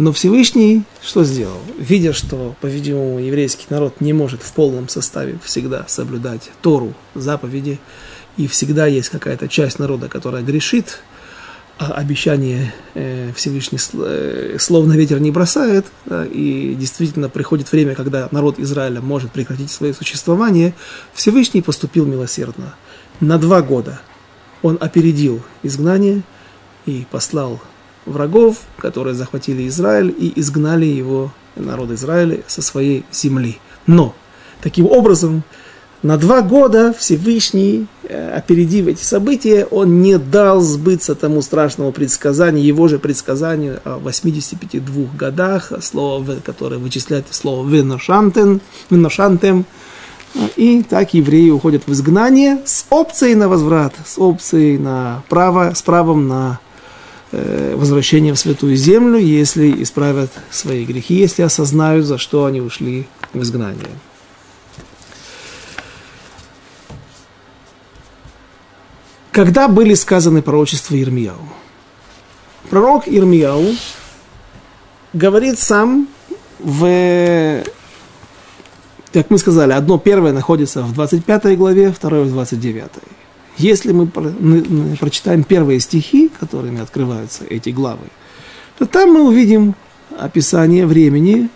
[0.00, 1.60] Но Всевышний что сделал?
[1.78, 7.78] Видя, что, по-видимому, еврейский народ не может в полном составе всегда соблюдать Тору, заповеди,
[8.38, 11.02] и всегда есть какая-то часть народа, которая грешит,
[11.76, 18.26] а обещание э, Всевышний э, словно ветер не бросает, да, и действительно приходит время, когда
[18.30, 20.72] народ Израиля может прекратить свое существование,
[21.12, 22.74] Всевышний поступил милосердно.
[23.20, 24.00] На два года
[24.62, 26.22] он опередил изгнание
[26.86, 27.60] и послал
[28.10, 33.58] врагов, которые захватили Израиль и изгнали его, народ Израиля, со своей земли.
[33.86, 34.14] Но,
[34.60, 35.42] таким образом,
[36.02, 42.64] на два года Всевышний, э, опередив эти события, он не дал сбыться тому страшному предсказанию,
[42.64, 49.66] его же предсказанию о 85 годах, слово, которое вычисляет слово «веношантен», «веношантем»,
[50.56, 55.82] и так евреи уходят в изгнание с опцией на возврат, с опцией на право, с
[55.82, 56.60] правом на
[57.32, 63.06] Э, возвращение в Святую Землю, если исправят свои грехи, если осознают, за что они ушли
[63.32, 63.90] в изгнание.
[69.30, 71.38] Когда были сказаны пророчества Ирмияу?
[72.68, 73.76] Пророк Ирмияу
[75.12, 76.08] говорит сам
[76.58, 77.62] в,
[79.12, 82.90] как мы сказали, одно первое находится в 25 главе, второе в 29.
[83.56, 88.06] Если мы прочитаем первые стихи, которыми открываются эти главы,
[88.78, 89.74] то там мы увидим
[90.18, 91.48] описание времени,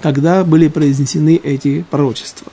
[0.00, 2.50] когда были произнесены эти пророчества.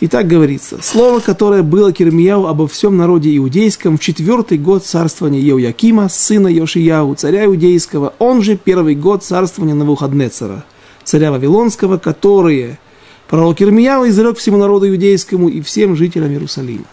[0.00, 5.40] И так говорится, слово, которое было Кермияу обо всем народе иудейском в четвертый год царствования
[5.40, 10.64] Еуякима, сына Йошияу, царя иудейского, он же первый год царствования Навуходнецера,
[11.04, 12.78] царя Вавилонского, которые
[13.28, 16.86] пророк Ирмияу изрек всему народу иудейскому и всем жителям Иерусалима.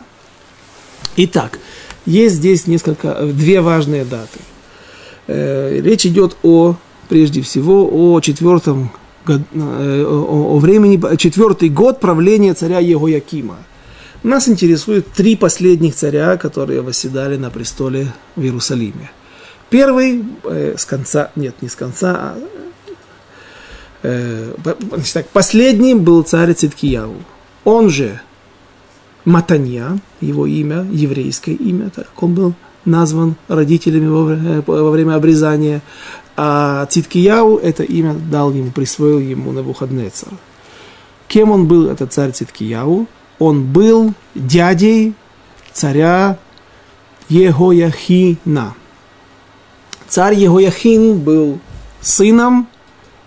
[1.20, 1.60] Итак,
[2.06, 4.40] есть здесь несколько, две важные даты.
[5.26, 6.76] Э, речь идет о,
[7.10, 8.92] прежде всего, о четвертом
[9.28, 13.58] э, о, времени, четвертый год правления царя Егоякима.
[14.22, 19.10] Нас интересует три последних царя, которые восседали на престоле в Иерусалиме.
[19.72, 22.38] Первый э, с конца, нет, не с конца, а
[24.04, 24.54] э,
[24.92, 27.16] значит так, последним был царь Циткияу.
[27.64, 28.22] Он же
[29.28, 32.54] Матанья, его имя, еврейское имя, так как он был
[32.86, 35.82] назван родителями во время, во время обрезания,
[36.38, 40.30] а Циткияу это имя дал ему, присвоил ему на Навуходнецар.
[41.28, 43.06] Кем он был, этот царь Циткияу?
[43.38, 45.14] Он был дядей
[45.74, 46.38] царя
[47.28, 48.76] Егояхина.
[50.08, 51.60] Царь Егояхин был
[52.00, 52.70] сыном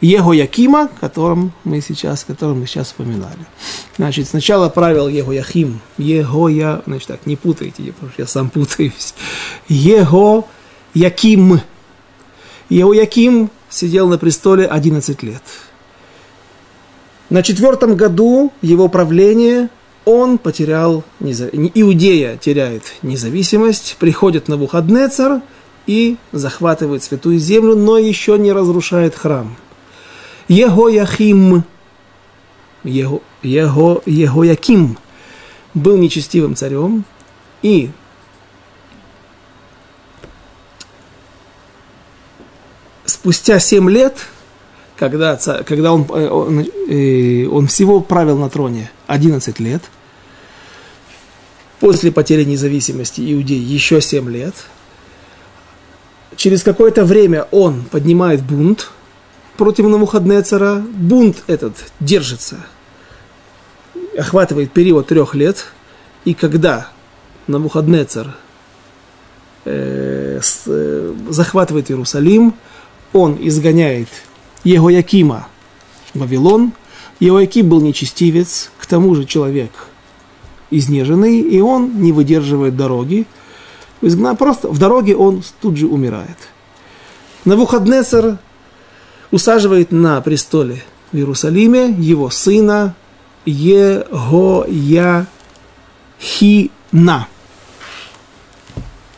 [0.01, 3.47] Егоякима, которым мы сейчас, которым мы сейчас вспоминали.
[3.97, 9.15] Значит, сначала правил Егояхим, Егоя, значит так, не путайте, потому что я сам путаюсь.
[9.69, 11.61] Егояким.
[12.71, 15.43] Егояким сидел на престоле 11 лет.
[17.29, 19.69] На четвертом году его правления
[20.05, 25.43] он потерял, Иудея теряет независимость, приходит на Вухаднецар
[25.87, 29.57] и захватывает святую землю, но еще не разрушает храм.
[30.51, 31.63] Его Яхим,
[32.83, 34.99] его, его, его Яким
[35.75, 37.05] был нечестивым царем,
[37.63, 37.93] и
[43.05, 44.27] спустя семь лет,
[44.97, 49.85] когда, когда он, э, он, э, он всего правил на троне 11 лет,
[51.79, 54.57] после потери независимости Иудеи еще 7 лет,
[56.35, 58.91] через какое-то время он поднимает бунт–
[59.61, 60.77] против Навуходнецера.
[60.77, 62.57] Бунт этот держится,
[64.17, 65.67] охватывает период трех лет.
[66.25, 66.89] И когда
[67.47, 68.35] Навуходнецер
[69.67, 72.55] э, э, захватывает Иерусалим,
[73.13, 74.09] он изгоняет
[74.65, 75.47] его Якима
[76.15, 76.73] в Вавилон.
[77.19, 79.73] Еояким был нечестивец, к тому же человек
[80.71, 83.27] изнеженный, и он не выдерживает дороги.
[84.39, 86.39] Просто в дороге он тут же умирает.
[87.45, 88.39] Навуходнецер
[89.31, 92.95] усаживает на престоле в Иерусалиме его сына
[93.45, 95.27] Егояхина.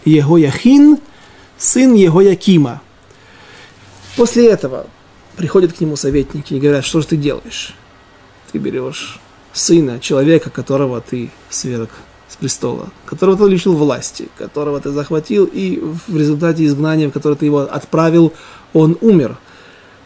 [0.04, 0.98] Егояхин,
[1.58, 2.82] сын Егоякима.
[4.16, 4.86] После этого
[5.36, 7.74] приходят к нему советники и говорят, что же ты делаешь?
[8.50, 9.18] Ты берешь
[9.52, 11.90] сына, человека, которого ты сверг
[12.28, 17.36] с престола, которого ты лишил власти, которого ты захватил, и в результате изгнания, в которое
[17.36, 18.32] ты его отправил,
[18.72, 19.38] он умер–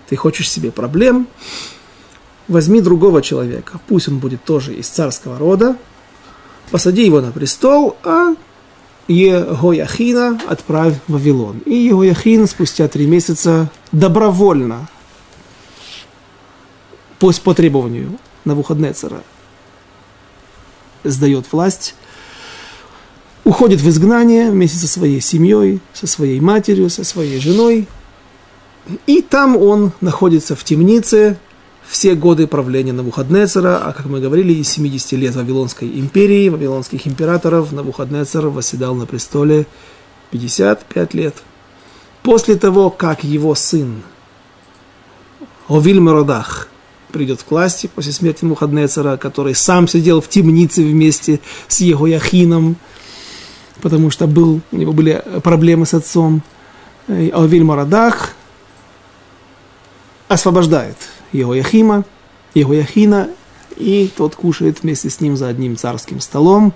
[0.08, 1.26] ты хочешь себе проблем,
[2.48, 5.76] возьми другого человека, пусть он будет тоже из царского рода,
[6.70, 8.34] посади его на престол, а
[9.08, 11.58] Егояхина отправь в Вавилон.
[11.60, 14.88] И Егояхин спустя три месяца добровольно,
[17.18, 19.22] по, по требованию Навуходнецера,
[21.04, 21.94] сдает власть,
[23.44, 27.86] уходит в изгнание вместе со своей семьей, со своей матерью, со своей женой,
[29.06, 31.38] и там он находится в темнице
[31.88, 37.72] все годы правления Навуходнецера, а, как мы говорили, из 70 лет Вавилонской империи, вавилонских императоров,
[37.72, 39.66] Навуходнецер восседал на престоле
[40.30, 41.36] 55 лет.
[42.22, 44.02] После того, как его сын
[45.68, 46.68] Овиль Мородах
[47.12, 52.76] придет к власти после смерти Навуходнецера, который сам сидел в темнице вместе с его Яхином,
[53.80, 56.42] потому что был, у него были проблемы с отцом,
[57.08, 58.32] Овиль Мородах–
[60.28, 60.96] освобождает
[61.32, 62.04] его Яхима,
[62.54, 63.28] его Яхина,
[63.76, 66.72] и тот кушает вместе с ним за одним царским столом,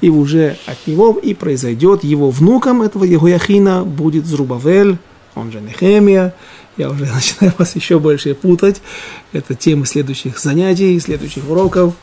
[0.00, 4.98] и уже от него и произойдет его внуком этого его Яхина будет Зрубавель,
[5.34, 6.34] он же Нехемия,
[6.76, 8.80] я уже начинаю вас еще больше путать,
[9.32, 11.94] это темы следующих занятий, следующих уроков.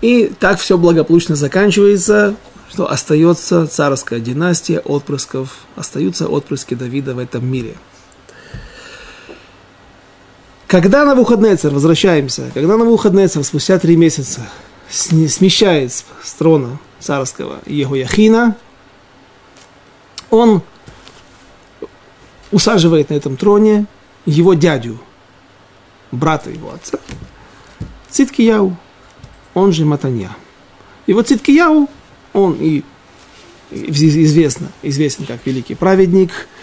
[0.00, 2.34] И так все благополучно заканчивается,
[2.70, 7.74] что остается царская династия отпрысков, остаются отпрыски Давида в этом мире–
[10.70, 14.48] когда на Навуходнецер, возвращаемся, когда на Навуходнецер спустя три месяца
[14.88, 18.56] смещает с трона царского его Яхина,
[20.30, 20.62] он
[22.52, 23.86] усаживает на этом троне
[24.26, 25.00] его дядю,
[26.12, 27.00] брата его отца,
[28.08, 28.76] Циткияу,
[29.54, 30.36] он же Матанья.
[31.08, 31.88] И вот Циткияу,
[32.32, 32.84] он и
[33.72, 36.30] известно, известен как великий праведник–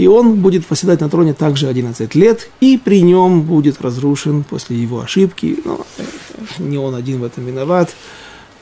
[0.00, 4.78] и он будет восседать на троне также 11 лет, и при нем будет разрушен после
[4.78, 6.04] его ошибки, но э,
[6.58, 7.94] не он один в этом виноват,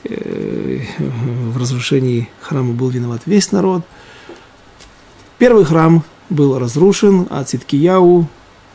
[0.03, 3.83] э, в разрушении храма был виноват весь народ.
[5.37, 8.27] Первый храм был разрушен, а Циткияу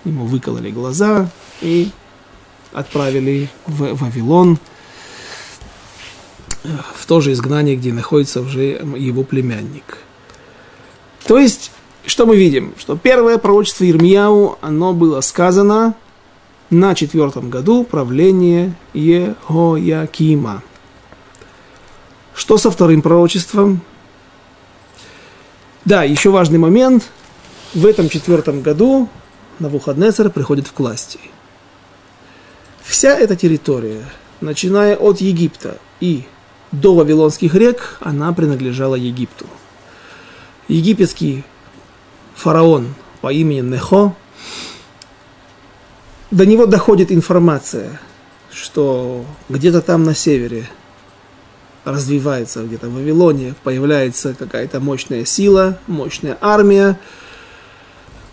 [0.06, 1.28] ему выкололи глаза
[1.60, 1.90] и
[2.72, 4.58] отправили в Вавилон,
[6.62, 9.98] в то же изгнание, где находится уже его племянник.
[11.26, 11.70] То есть
[12.06, 12.74] что мы видим?
[12.78, 15.94] Что первое пророчество Ирмияу, оно было сказано
[16.70, 20.62] на четвертом году правления Егоякима.
[22.34, 23.80] Что со вторым пророчеством?
[25.84, 27.10] Да, еще важный момент.
[27.74, 29.08] В этом четвертом году
[29.58, 31.20] Навуходнецер приходит к власти.
[32.82, 34.04] Вся эта территория,
[34.40, 36.24] начиная от Египта и
[36.72, 39.46] до Вавилонских рек, она принадлежала Египту.
[40.68, 41.44] Египетский
[42.34, 44.14] фараон по имени Нехо,
[46.30, 48.00] до него доходит информация,
[48.52, 50.68] что где-то там на севере
[51.84, 56.98] развивается, где-то в Вавилоне появляется какая-то мощная сила, мощная армия,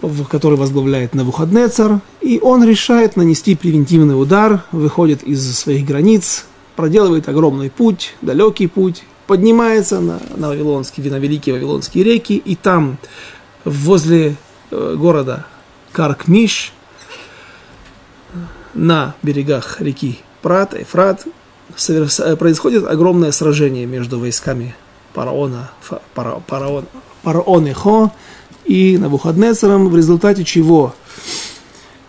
[0.02, 6.46] в которой возглавляет Навуходнецар, и он решает нанести превентивный удар, выходит из своих границ,
[6.76, 12.98] проделывает огромный путь, далекий путь, поднимается на, на, Вавилонские, на великие Вавилонские реки, и там,
[13.66, 14.36] возле
[14.72, 15.46] э, города
[15.92, 16.74] Каркмиш,
[18.74, 21.26] на берегах реки Прат, Эфрат,
[21.88, 24.76] Э, происходит огромное сражение между войсками
[25.14, 25.72] фараона,
[26.14, 26.86] фараон,
[27.24, 28.12] фараон Эхо
[28.66, 30.94] и Навуходнецером, в результате чего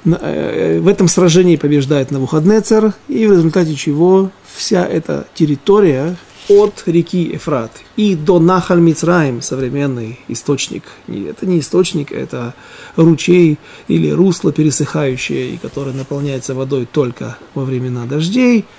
[0.04, 6.16] э, в этом сражении побеждает Навуходнецер, и в результате чего вся эта территория
[6.48, 12.54] от реки Эфрат и до Нахаль Мицраим, современный источник, это не источник, это
[12.96, 18.64] ручей или русло пересыхающее, и которое наполняется водой только во времена дождей–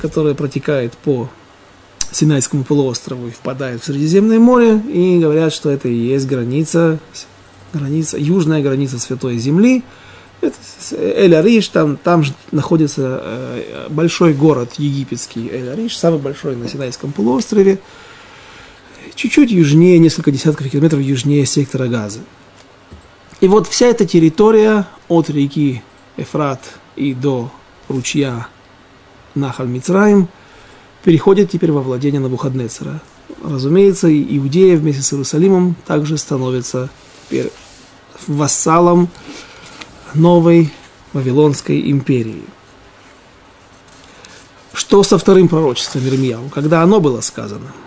[0.00, 1.28] которая протекает по
[2.10, 6.98] Синайскому полуострову и впадает в Средиземное море, и говорят, что это и есть граница,
[7.72, 9.82] граница южная граница Святой Земли.
[10.40, 17.80] Эль-Ариш, там, там же находится э, большой город египетский Эль-Ариш, самый большой на Синайском полуострове,
[19.14, 22.20] чуть-чуть южнее, несколько десятков километров южнее сектора Газа.
[23.40, 25.82] И вот вся эта территория от реки
[26.16, 26.60] Эфрат
[26.96, 27.50] и до
[27.88, 28.48] ручья
[29.34, 30.28] Нахаль Мицраим,
[31.04, 33.00] переходит теперь во владение Навуходнецера.
[33.42, 36.90] Разумеется, Иудея вместе с Иерусалимом также становится
[38.26, 39.08] вассалом
[40.14, 40.72] новой
[41.12, 42.44] Вавилонской империи.
[44.72, 47.72] Что со вторым пророчеством Ирмияу, когда оно было сказано–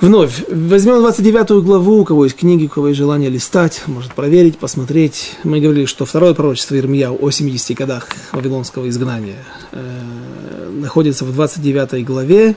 [0.00, 4.56] Вновь, возьмем 29 главу, у кого есть книги, у кого есть желание листать, может проверить,
[4.56, 5.34] посмотреть.
[5.44, 12.02] Мы говорили, что второе пророчество Ирмияу о 70 годах Вавилонского изгнания э, находится в 29
[12.06, 12.56] главе,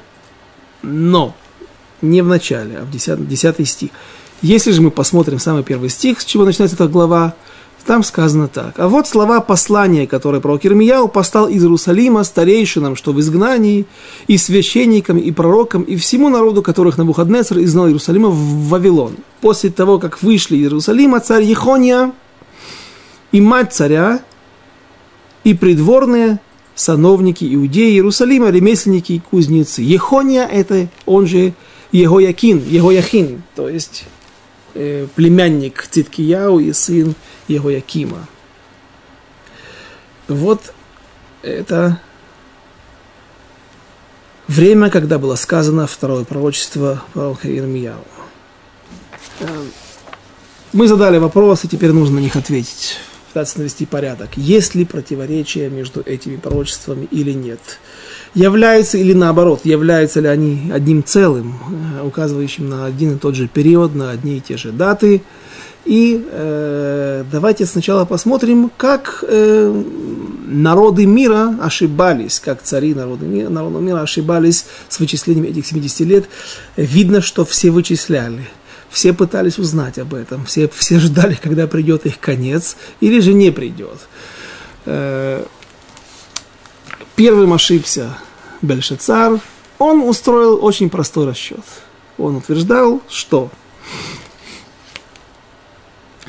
[0.83, 1.35] но
[2.01, 3.89] не в начале, а в 10, 10 стих.
[4.43, 7.33] Если же мы посмотрим самый первый стих, с чего начинается эта глава,
[7.85, 8.77] там сказано так.
[8.77, 13.85] А вот слова послания, которые пророк Ирмияу постал из Иерусалима старейшинам, что в изгнании,
[14.27, 19.15] и священникам, и пророкам, и всему народу, которых на Навуходнецер изгнал Иерусалима в Вавилон.
[19.39, 22.11] После того, как вышли из Иерусалима, царь Ехония
[23.31, 24.19] и мать царя,
[25.45, 26.41] и придворные,
[26.75, 29.81] сановники иудеи Иерусалима, ремесленники и кузнецы.
[29.81, 31.53] Ехония– это он же
[31.93, 34.05] Егоякин, Егояхин, то есть
[34.73, 37.15] э, племянник Циткияу и сын
[37.47, 38.27] его Якима.
[40.27, 40.73] Вот
[41.41, 41.99] это
[44.47, 48.03] время, когда было сказано второе пророчество пророка Ирмияу.
[49.39, 49.71] Эм,
[50.71, 52.97] мы задали вопросы, теперь нужно на них ответить,
[53.33, 54.29] пытаться навести порядок.
[54.37, 57.59] Есть ли противоречия между этими пророчествами или нет?
[58.33, 61.55] Являются или наоборот, являются ли они одним целым,
[61.99, 65.21] э, указывающим на один и тот же период, на одни и те же даты–
[65.85, 69.83] и э, давайте сначала посмотрим, как э,
[70.45, 76.25] народы мира ошибались, как цари народы мира, народа мира ошибались с вычислением этих 70 лет.
[76.77, 78.47] Видно, что все вычисляли.
[78.93, 83.49] Все пытались узнать об этом, все, все ждали, когда придет их конец, или же не
[83.49, 83.97] придет.
[84.85, 85.43] Э,
[87.15, 88.15] первым ошибся
[88.61, 89.39] Бельшицар.
[89.79, 91.63] Он устроил очень простой расчет.
[92.19, 93.49] Он утверждал, что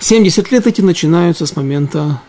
[0.00, 2.22] 70 лет эти начинаются с момента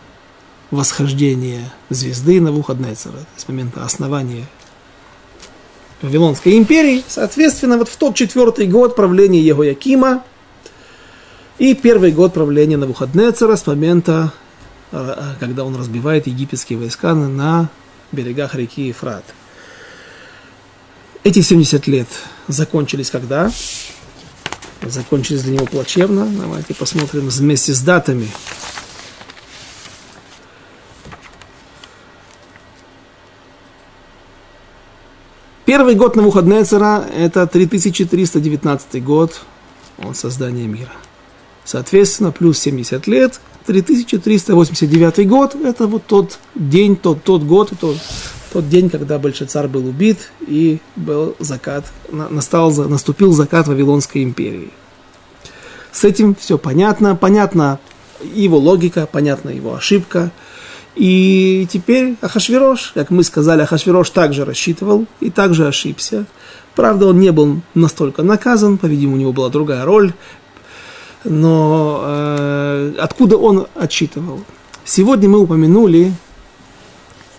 [0.70, 4.46] восхождения звезды на Навуходнецера, с момента основания
[6.02, 7.02] Вавилонской империи.
[7.06, 10.24] Соответственно, вот в тот четвертый год правления его Якима
[11.58, 14.32] и первый год правления Навуходнецера с момента,
[14.92, 17.68] э, когда он разбивает египетские войска на
[18.12, 19.24] берегах реки Ефрат.
[21.24, 22.08] Эти 70 лет
[22.46, 23.50] закончились когда?
[24.82, 26.26] закончились для него плачевно.
[26.26, 28.28] Давайте посмотрим вместе с датами.
[35.66, 39.40] Первый год на Навуходнецера– это 3319 год
[39.98, 40.92] от создания мира.
[41.64, 47.96] Соответственно, плюс 70 лет, 3389 год, это вот тот день, тот, тот год, тот,
[48.52, 54.70] тот день, когда Большецар был убит и был закат, настал, наступил закат Вавилонской империи.
[55.90, 57.80] С этим все понятно, понятна
[58.22, 60.30] его логика, понятна его ошибка.
[60.96, 66.24] И теперь Ахашвирош, как мы сказали, Ахашвирош также рассчитывал и также ошибся.
[66.74, 70.12] Правда, он не был настолько наказан, по-видимому, у него была другая роль,
[71.24, 74.40] но э, откуда он отчитывал?
[74.84, 76.12] Сегодня мы упомянули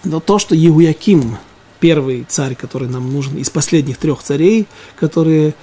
[0.07, 1.37] но то, что Егуяким,
[1.79, 5.53] первый царь, который нам нужен, из последних трех царей, которые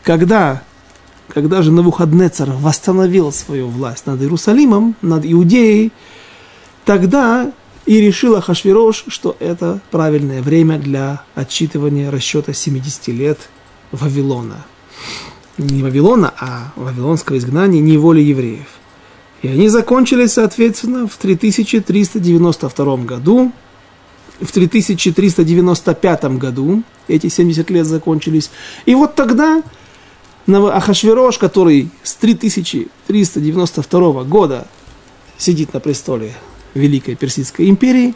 [0.05, 0.63] Когда
[1.27, 5.91] когда же Навуходнецер восстановил свою власть над Иерусалимом, над Иудеей,
[6.85, 7.51] тогда
[7.87, 13.41] и решил Ахашвирош, что это правильное время для отчитывания расчета 70 лет
[13.91, 14.65] Вавилона.
[15.59, 18.79] Не Вавилона, а вавилонского изгнания неволи евреев.
[19.43, 23.51] И они закончились, соответственно, в 3392 году,
[24.41, 28.51] в 3395 году эти 70 лет закончились.
[28.87, 29.63] И вот тогда
[30.47, 34.67] Ахашвирош, который с 3392 года
[35.39, 36.35] сидит на престоле
[36.75, 38.15] Великой Персидской империи,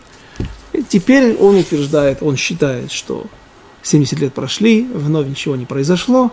[0.89, 3.27] теперь он утверждает, он считает, что
[3.83, 6.31] 70 лет прошли, вновь ничего не произошло,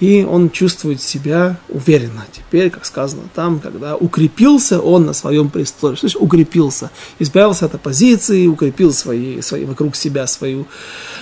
[0.00, 2.24] и он чувствует себя уверенно.
[2.32, 5.94] Теперь, как сказано там, когда укрепился он на своем престоле.
[5.94, 6.90] Что значит укрепился?
[7.18, 10.66] Избавился от оппозиции, укрепил свои, свои, вокруг себя свою,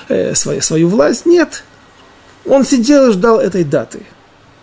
[0.08, 1.26] э, свою, свою власть.
[1.26, 1.64] Нет,
[2.46, 4.00] он сидел и ждал этой даты.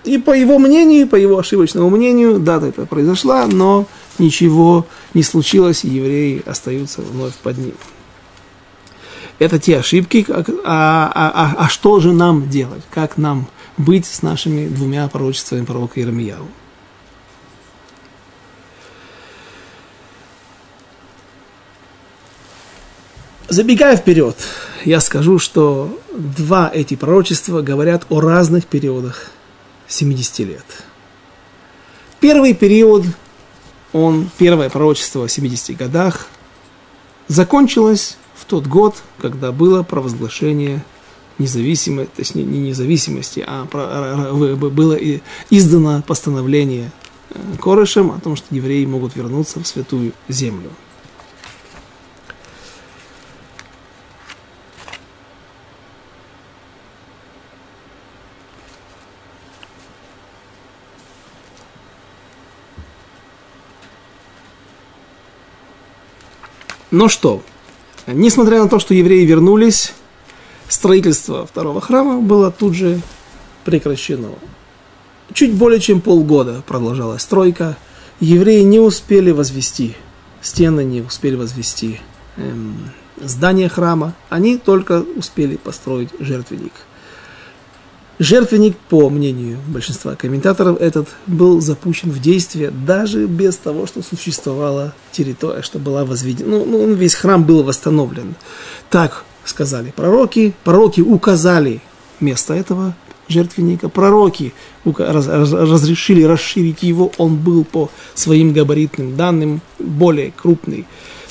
[0.06, 3.86] И по его мнению, по его ошибочному мнению, дата это произошла, но
[4.18, 7.74] ничего не случилось, и евреи остаются вновь под ним.
[9.40, 12.84] Это те ошибки, а, а, а, а что же нам делать?
[12.92, 13.48] Как нам
[13.78, 16.48] быть с нашими двумя пророчествами пророка Иеремияу?
[23.48, 24.36] Забегая вперед,
[24.86, 29.32] я скажу, что два эти пророчества говорят о разных периодах
[29.88, 30.66] 70 лет.
[32.20, 33.06] Первый период,
[33.94, 36.28] он, первое пророчество о 70 годах,
[37.28, 40.84] закончилось в тот год, когда было провозглашение
[41.38, 44.98] независимости, точнее не независимости, а было
[45.50, 46.92] издано постановление
[47.32, 50.72] э, Корышем о том, что евреи могут вернуться в святую землю.
[66.96, 67.44] Но что,
[68.08, 69.92] несмотря на то, что евреи вернулись,
[70.68, 73.02] строительство второго храма было тут же
[73.64, 74.30] прекращено.
[75.34, 77.78] Чуть более чем полгода продолжалась стройка.
[78.20, 79.96] Евреи не успели возвести
[80.42, 82.00] стены, не успели возвести
[82.38, 84.14] эм, здание храма.
[84.30, 86.74] Они только успели построить жертвенник–
[88.18, 94.94] Жертвенник, по мнению большинства комментаторов, этот был запущен в действие даже без того, что существовала
[95.12, 96.50] территория, что была возведена.
[96.50, 98.36] Ну, ну весь храм был восстановлен.
[98.90, 100.54] Так сказали пророки.
[100.64, 101.82] Пророки указали
[102.20, 102.96] место этого
[103.28, 103.90] жертвенника.
[103.90, 107.12] Пророки разрешили расширить его.
[107.18, 110.86] Он был по своим габаритным данным более крупный.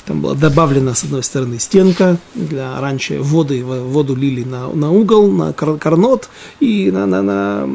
[0.05, 5.31] Там была добавлена, с одной стороны, стенка, для раньше воды, воду лили на, на угол,
[5.31, 7.67] на карнот, и на, на, на,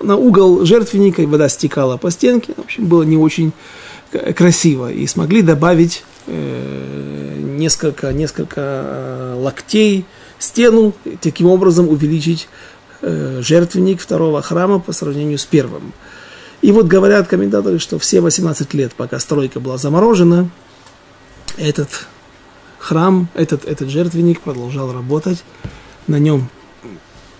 [0.00, 2.54] на угол жертвенника, и вода стекала по стенке.
[2.56, 3.52] В общем, было не очень
[4.36, 4.92] красиво.
[4.92, 10.04] И смогли добавить несколько, несколько э, локтей,
[10.38, 12.48] стену, таким образом увеличить
[13.00, 15.92] э, жертвенник второго храма по сравнению с первым.
[16.62, 20.50] И вот говорят комментаторы, что все 18 лет, пока стройка была заморожена,
[21.56, 22.06] этот
[22.78, 25.44] храм, этот, этот жертвенник продолжал работать.
[26.06, 26.48] На нем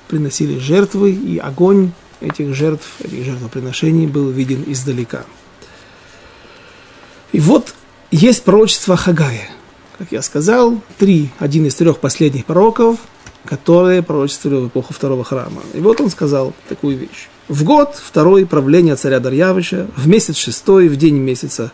[0.08, 5.24] приносили жертвы, и огонь этих жертв, этих жертвоприношений был виден издалека.
[7.32, 7.74] И вот
[8.14, 9.48] есть пророчество Хагая.
[9.98, 12.98] Как я сказал, три, один из трех последних пророков,
[13.44, 15.62] которые пророчествовали в эпоху второго храма.
[15.72, 17.28] И вот он сказал такую вещь.
[17.48, 21.72] В год второй правления царя Дарьявича, в месяц шестой, в день месяца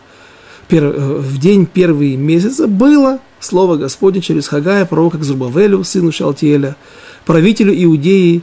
[0.69, 6.77] в день первый месяца было слово Господне через Хагая, пророка к Зрубавелю, сыну Шалтиеля,
[7.25, 8.41] правителю Иудеи,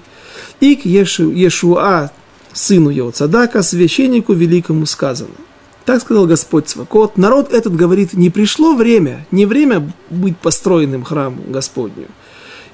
[0.61, 2.11] и к Ешу, Ешуа,
[2.53, 5.30] сыну его Цадака, священнику великому сказано.
[5.89, 7.16] Так сказал Господь Свакот.
[7.16, 12.09] Народ этот говорит, не пришло время, не время быть построенным храму Господню.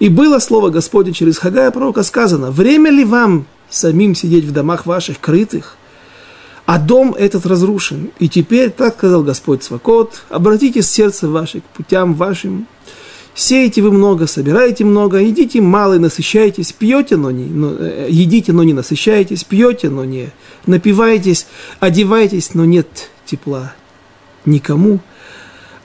[0.00, 4.84] И было слово Господне через Хагая пророка сказано, время ли вам самим сидеть в домах
[4.84, 5.76] ваших крытых,
[6.66, 8.10] а дом этот разрушен.
[8.18, 12.66] И теперь, так сказал Господь Свакот, обратите сердце ваше к путям вашим,
[13.34, 18.52] Сеете вы много, собираете много, едите мало и насыщаетесь, пьете, но не, но, э, едите,
[18.52, 20.30] но не насыщаетесь, пьете, но не
[20.66, 21.46] напиваетесь,
[21.80, 23.74] одеваетесь, но нет тепла
[24.44, 25.00] никому.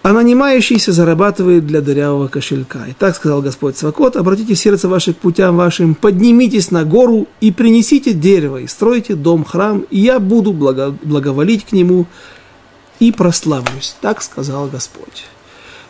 [0.02, 2.86] А нанимающийся зарабатывает для дырявого кошелька.
[2.88, 7.52] И так сказал Господь Свакот, обратите сердце ваше к путям вашим, поднимитесь на гору и
[7.52, 12.06] принесите дерево, и стройте дом, храм, и я буду благо, благоволить к нему
[13.00, 13.96] и прославлюсь.
[14.02, 15.26] Так сказал Господь.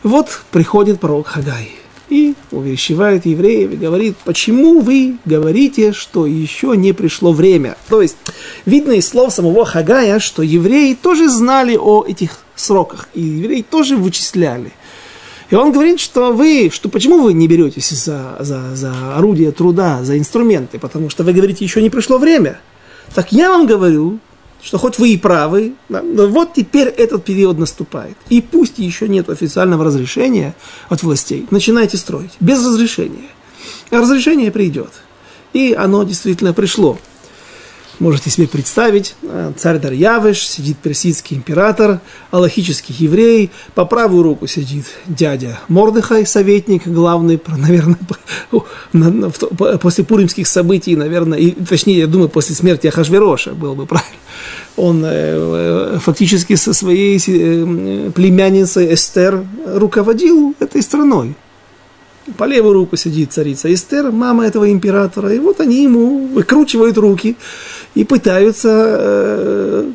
[0.04, 1.72] Вот приходит пророк Хагай
[2.10, 7.78] и увещевает евреев и говорит, почему вы говорите, что еще не пришло время.
[7.89, 8.16] То есть,
[8.66, 13.97] видно из слов самого Хагая, что евреи тоже знали о этих сроках, и евреи тоже
[13.97, 14.72] вычисляли.
[15.50, 20.04] И он говорит, что вы, что почему вы не беретесь за, за, за орудие труда,
[20.04, 22.60] за инструменты, потому что вы говорите, еще не пришло время.
[23.16, 24.20] Так я вам говорю,
[24.62, 28.18] что хоть вы и правы, но вот теперь этот период наступает.
[28.30, 30.55] И пусть еще нет официального разрешения
[30.89, 33.30] от властей, начинайте строить без разрешения.
[33.91, 34.91] А разрешение придет.
[35.53, 36.97] И оно действительно пришло.
[38.00, 42.00] Можете себе представить, э, царь Дарьявыш, сидит персидский император,
[42.32, 47.97] аллахический еврей, по правую руку сидит дядя Мордыхай, советник главный, наверное,
[49.82, 54.14] после пуримских событий, наверное, и, точнее, я думаю, после смерти Ахашвероша было бы правильно.
[54.78, 57.20] Он э, э, фактически со своей
[58.12, 61.36] племянницей Эстер руководил этой страной.
[62.38, 67.36] По левую руку сидит царица Эстер, мама этого императора, и вот они ему выкручивают руки
[67.96, 69.92] и пытаются э,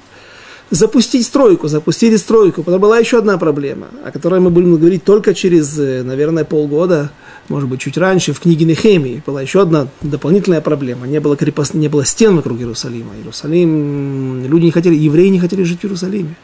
[0.71, 2.63] запустить стройку, запустили стройку.
[2.63, 7.11] Потом была еще одна проблема, о которой мы будем говорить только через, э, наверное, полгода,
[7.49, 9.23] может быть, чуть раньше, в книге Нехемии.
[9.25, 11.07] Была еще одна дополнительная проблема.
[11.07, 11.75] Не было, крепост...
[11.75, 13.15] не было стен вокруг Иерусалима.
[13.17, 16.35] Иерусалим, люди не хотели, евреи не хотели жить в Иерусалиме.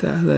[0.00, 0.34] Да, да,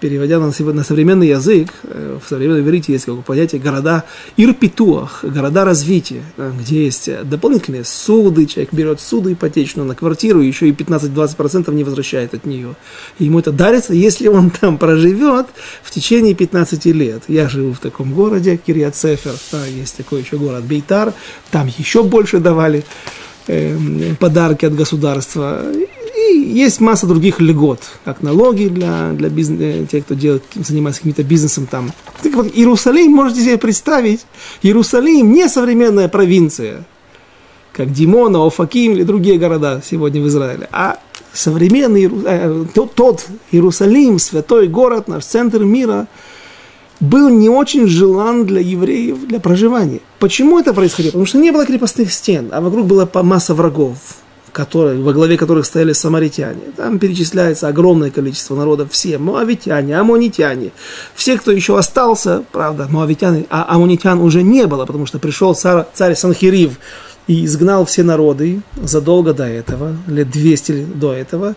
[0.00, 4.04] переводя на, на современный язык, э, в современном иврите есть как понятие города
[4.38, 6.22] ирпитуах, города развития,
[6.58, 12.32] где есть дополнительные суды, человек берет суды ипотечную на квартиру, еще и 15-20% не возвращает
[12.32, 12.74] от нее.
[13.18, 15.46] Ему это дарится, если он там проживет
[15.82, 17.24] в течение 15 лет.
[17.28, 21.12] Я живу в таком городе, Кирьят Сефер, да, есть такой еще город Бейтар,
[21.50, 22.84] там еще больше давали
[23.46, 25.62] э, подарки от государства.
[26.32, 31.22] Есть масса других льгот, как налоги для, для бизнеса, э, тех, кто делает, занимается каким-то
[31.22, 31.92] бизнесом там.
[32.22, 34.26] Так вот, Иерусалим, можете себе представить,
[34.62, 36.84] Иерусалим не современная провинция,
[37.72, 40.98] как Димона, Офаким или другие города сегодня в Израиле, а
[41.32, 46.08] современный э, тот, тот Иерусалим, святой город, наш центр мира,
[47.00, 50.00] был не очень желан для евреев для проживания.
[50.18, 51.12] Почему это происходило?
[51.12, 53.96] Потому что не было крепостных стен, а вокруг была масса врагов
[54.52, 56.60] которые, во главе которых стояли самаритяне.
[56.76, 60.72] Там перечисляется огромное количество народов, все моавитяне, амонитяне,
[61.14, 65.84] все, кто еще остался, правда, моавитяне, а амонитян уже не было, потому что пришел царь,
[65.94, 66.78] царь Санхирив
[67.26, 71.54] и изгнал все народы задолго до этого, лет 200 до этого.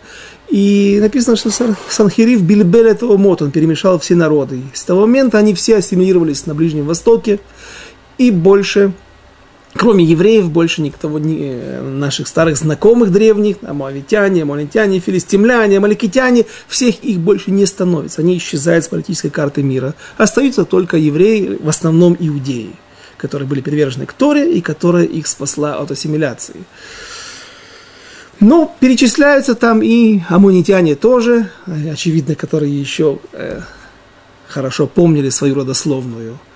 [0.49, 1.49] И написано, что
[1.89, 4.61] Санхирив Бильбель этого мод, он перемешал все народы.
[4.73, 7.39] С того момента они все ассимилировались на Ближнем Востоке
[8.19, 8.93] и больше
[9.75, 17.03] кроме евреев, больше никого, ни, э, наших старых знакомых древних, амуавитяне, амалитяне, филистимляне, амаликитяне, всех
[17.03, 18.21] их больше не становится.
[18.21, 19.95] Они исчезают с политической карты мира.
[20.17, 22.75] Остаются только евреи, в основном иудеи,
[23.17, 26.63] которые были привержены к Торе и которая их спасла от ассимиляции.
[28.39, 33.61] Но перечисляются там и амунитяне тоже, очевидно, которые еще э,
[34.47, 36.37] хорошо помнили свою родословную–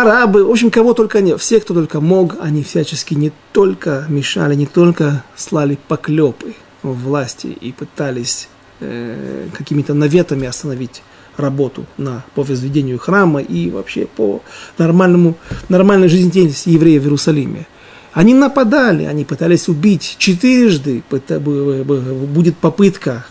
[0.00, 4.54] арабы, в общем, кого только нет, все, кто только мог, они всячески не только мешали,
[4.54, 8.48] не только слали поклепы в власти и пытались
[8.80, 11.02] э, какими-то наветами остановить
[11.38, 14.42] работу на, по возведению храма и вообще по
[14.78, 15.34] нормальному,
[15.68, 17.66] нормальной жизнедеятельности евреев в Иерусалиме.
[18.12, 20.16] Они нападали, они пытались убить.
[20.18, 23.26] Четырежды, будет попытка,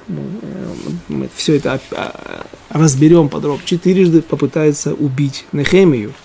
[1.07, 1.81] мы все это
[2.69, 6.13] разберем подробно, четырежды попытается убить Нехемию–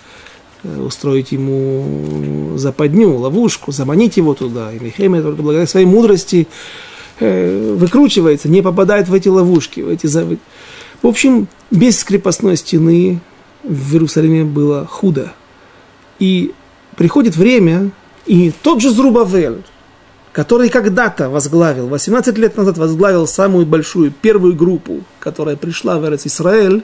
[0.63, 4.71] устроить ему западню, ловушку, заманить его туда.
[4.73, 6.47] И Нехемия только благодаря своей мудрости
[7.19, 13.19] э, выкручивается, не попадает в эти ловушки, в эти В общем, без крепостной стены
[13.63, 15.33] в Иерусалиме было худо.
[16.19, 16.53] И
[16.95, 17.91] приходит время,
[18.25, 19.63] и тот же Зрубавель,
[20.31, 26.83] который когда-то возглавил, 18 лет назад возглавил самую большую первую группу, которая пришла в Исраэль,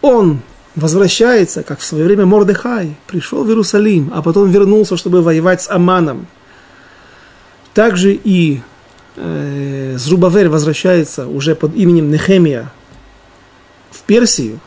[0.00, 0.40] он
[0.74, 5.70] возвращается, как в свое время Мордехай, пришел в Иерусалим, а потом вернулся, чтобы воевать с
[5.70, 6.26] Аманом.
[7.74, 8.60] Также и
[9.16, 12.70] э, Зрубавель возвращается уже под именем Нехемия
[13.90, 14.60] в Персию.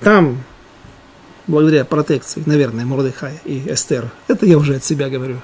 [0.00, 0.42] Там,
[1.46, 5.40] благодаря протекции, наверное, Мордехая и Эстер, это я уже от себя говорю,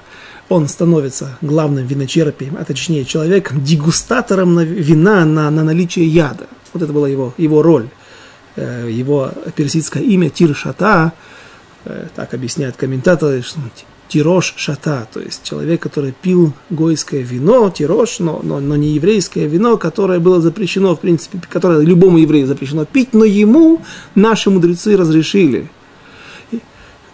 [0.49, 6.47] он становится главным виночерпием, а точнее человек дегустатором на вина на, на наличие яда.
[6.73, 7.89] Вот это была его, его роль.
[8.59, 11.13] Э, его персидское имя Тир-Шата,
[11.85, 13.59] э, так объясняют комментаторы, что
[14.09, 19.47] Тирош Шата, то есть человек, который пил гойское вино, тирош, но, но, но не еврейское
[19.47, 23.81] вино, которое было запрещено, в принципе, которое любому еврею запрещено пить, но ему
[24.13, 25.69] наши мудрецы разрешили.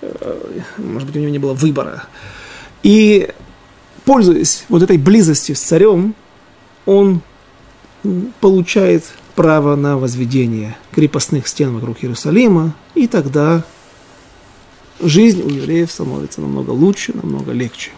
[0.01, 0.39] Э,
[0.77, 2.05] может быть, у него не было выбора.
[2.81, 3.29] И,
[4.03, 6.15] пользуясь вот этой близостью с царем,
[6.87, 7.21] он
[8.39, 9.03] получает
[9.35, 13.63] право на возведение крепостных стен вокруг Иерусалима, и тогда
[15.01, 17.91] жизнь у евреев становится намного лучше, намного легче.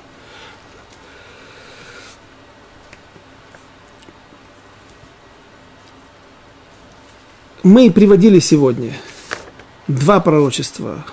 [7.64, 8.94] Мы приводили сегодня
[9.88, 11.06] два пророчества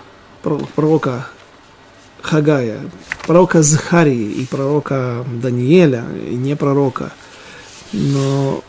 [0.42, 1.26] пророка
[2.22, 2.80] Хагая,
[3.26, 7.12] пророка Захарии и пророка Даниэля, и не пророка.
[7.92, 8.62] Но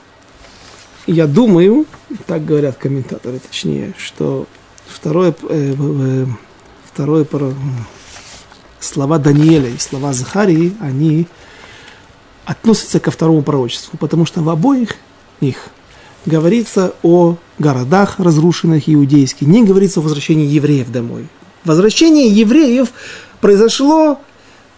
[1.07, 1.85] я думаю,
[2.25, 4.47] так говорят комментаторы, точнее, что
[4.87, 6.25] второе, э,
[6.85, 7.25] второе
[8.79, 11.27] слова Даниэля и слова Захарии, они
[12.45, 14.95] относятся ко второму пророчеству, потому что в обоих
[15.41, 15.67] их
[16.25, 21.27] говорится о городах разрушенных иудейских, не говорится о возвращении евреев домой.
[21.63, 22.89] Возвращение евреев
[23.41, 24.19] произошло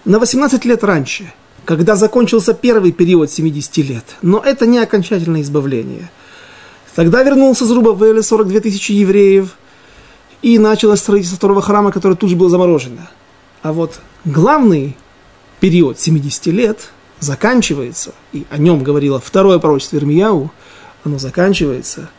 [0.05, 1.33] на 18 лет раньше,
[1.67, 4.05] когда закончился первый период 70 лет.
[4.21, 6.09] Но это не окончательное избавление.
[6.95, 9.57] Тогда вернулся Зрубавель, 42 тысячи евреев,
[10.41, 13.09] и началось строительство второго храма, которое тут же было заморожено.
[13.63, 14.95] А вот главный
[15.59, 16.89] период 70 лет
[17.19, 20.53] заканчивается, и о нем говорило второе пророчество Ирмияу,
[21.03, 22.09] оно заканчивается,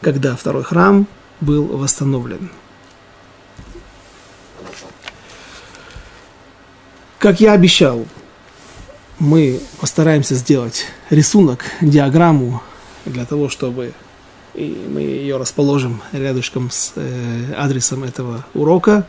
[0.00, 1.06] когда второй храм
[1.42, 2.48] был восстановлен.
[7.18, 8.06] Как я обещал,
[9.18, 12.62] мы постараемся сделать рисунок, диаграмму
[13.04, 13.92] для того, чтобы
[14.54, 19.06] и мы ее расположим рядышком с э, адресом этого урока,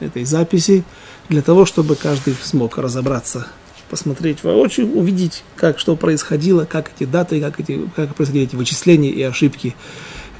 [0.00, 0.84] этой записи,
[1.28, 3.46] для того, чтобы каждый смог разобраться,
[3.90, 9.10] посмотреть воочию, увидеть, как что происходило, как эти даты, как, эти, как происходили эти вычисления
[9.10, 9.76] и ошибки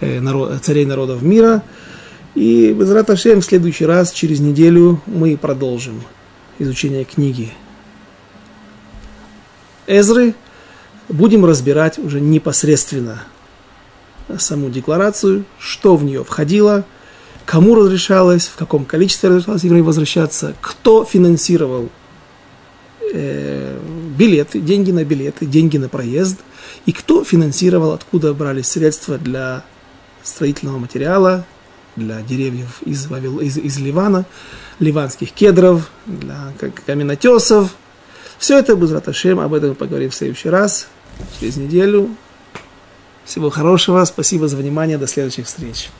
[0.00, 1.62] э, народ, царей народов мира.
[2.34, 6.02] И без Раташем в следующий раз, через неделю, мы продолжим
[6.58, 7.52] изучения книги
[9.86, 10.34] Эзры,
[11.08, 13.24] будем разбирать уже непосредственно
[14.38, 16.84] саму декларацию, что в нее входило,
[17.44, 21.88] кому разрешалось, в каком количестве разрешалось евреям возвращаться, кто финансировал
[23.12, 23.78] э,
[24.18, 26.38] билеты, деньги на билеты, деньги на проезд,
[26.86, 29.62] и кто финансировал, откуда брались средства для
[30.24, 31.44] строительного материала,
[31.94, 34.26] для деревьев из, из, из Ливана,
[34.80, 36.52] ливанских кедров, для
[36.84, 37.74] каменотесов.
[38.38, 40.88] Все это без Раташем, об этом мы поговорим в следующий раз,
[41.40, 42.14] через неделю.
[43.24, 45.90] Всего хорошего, спасибо за внимание, до следующих встреч.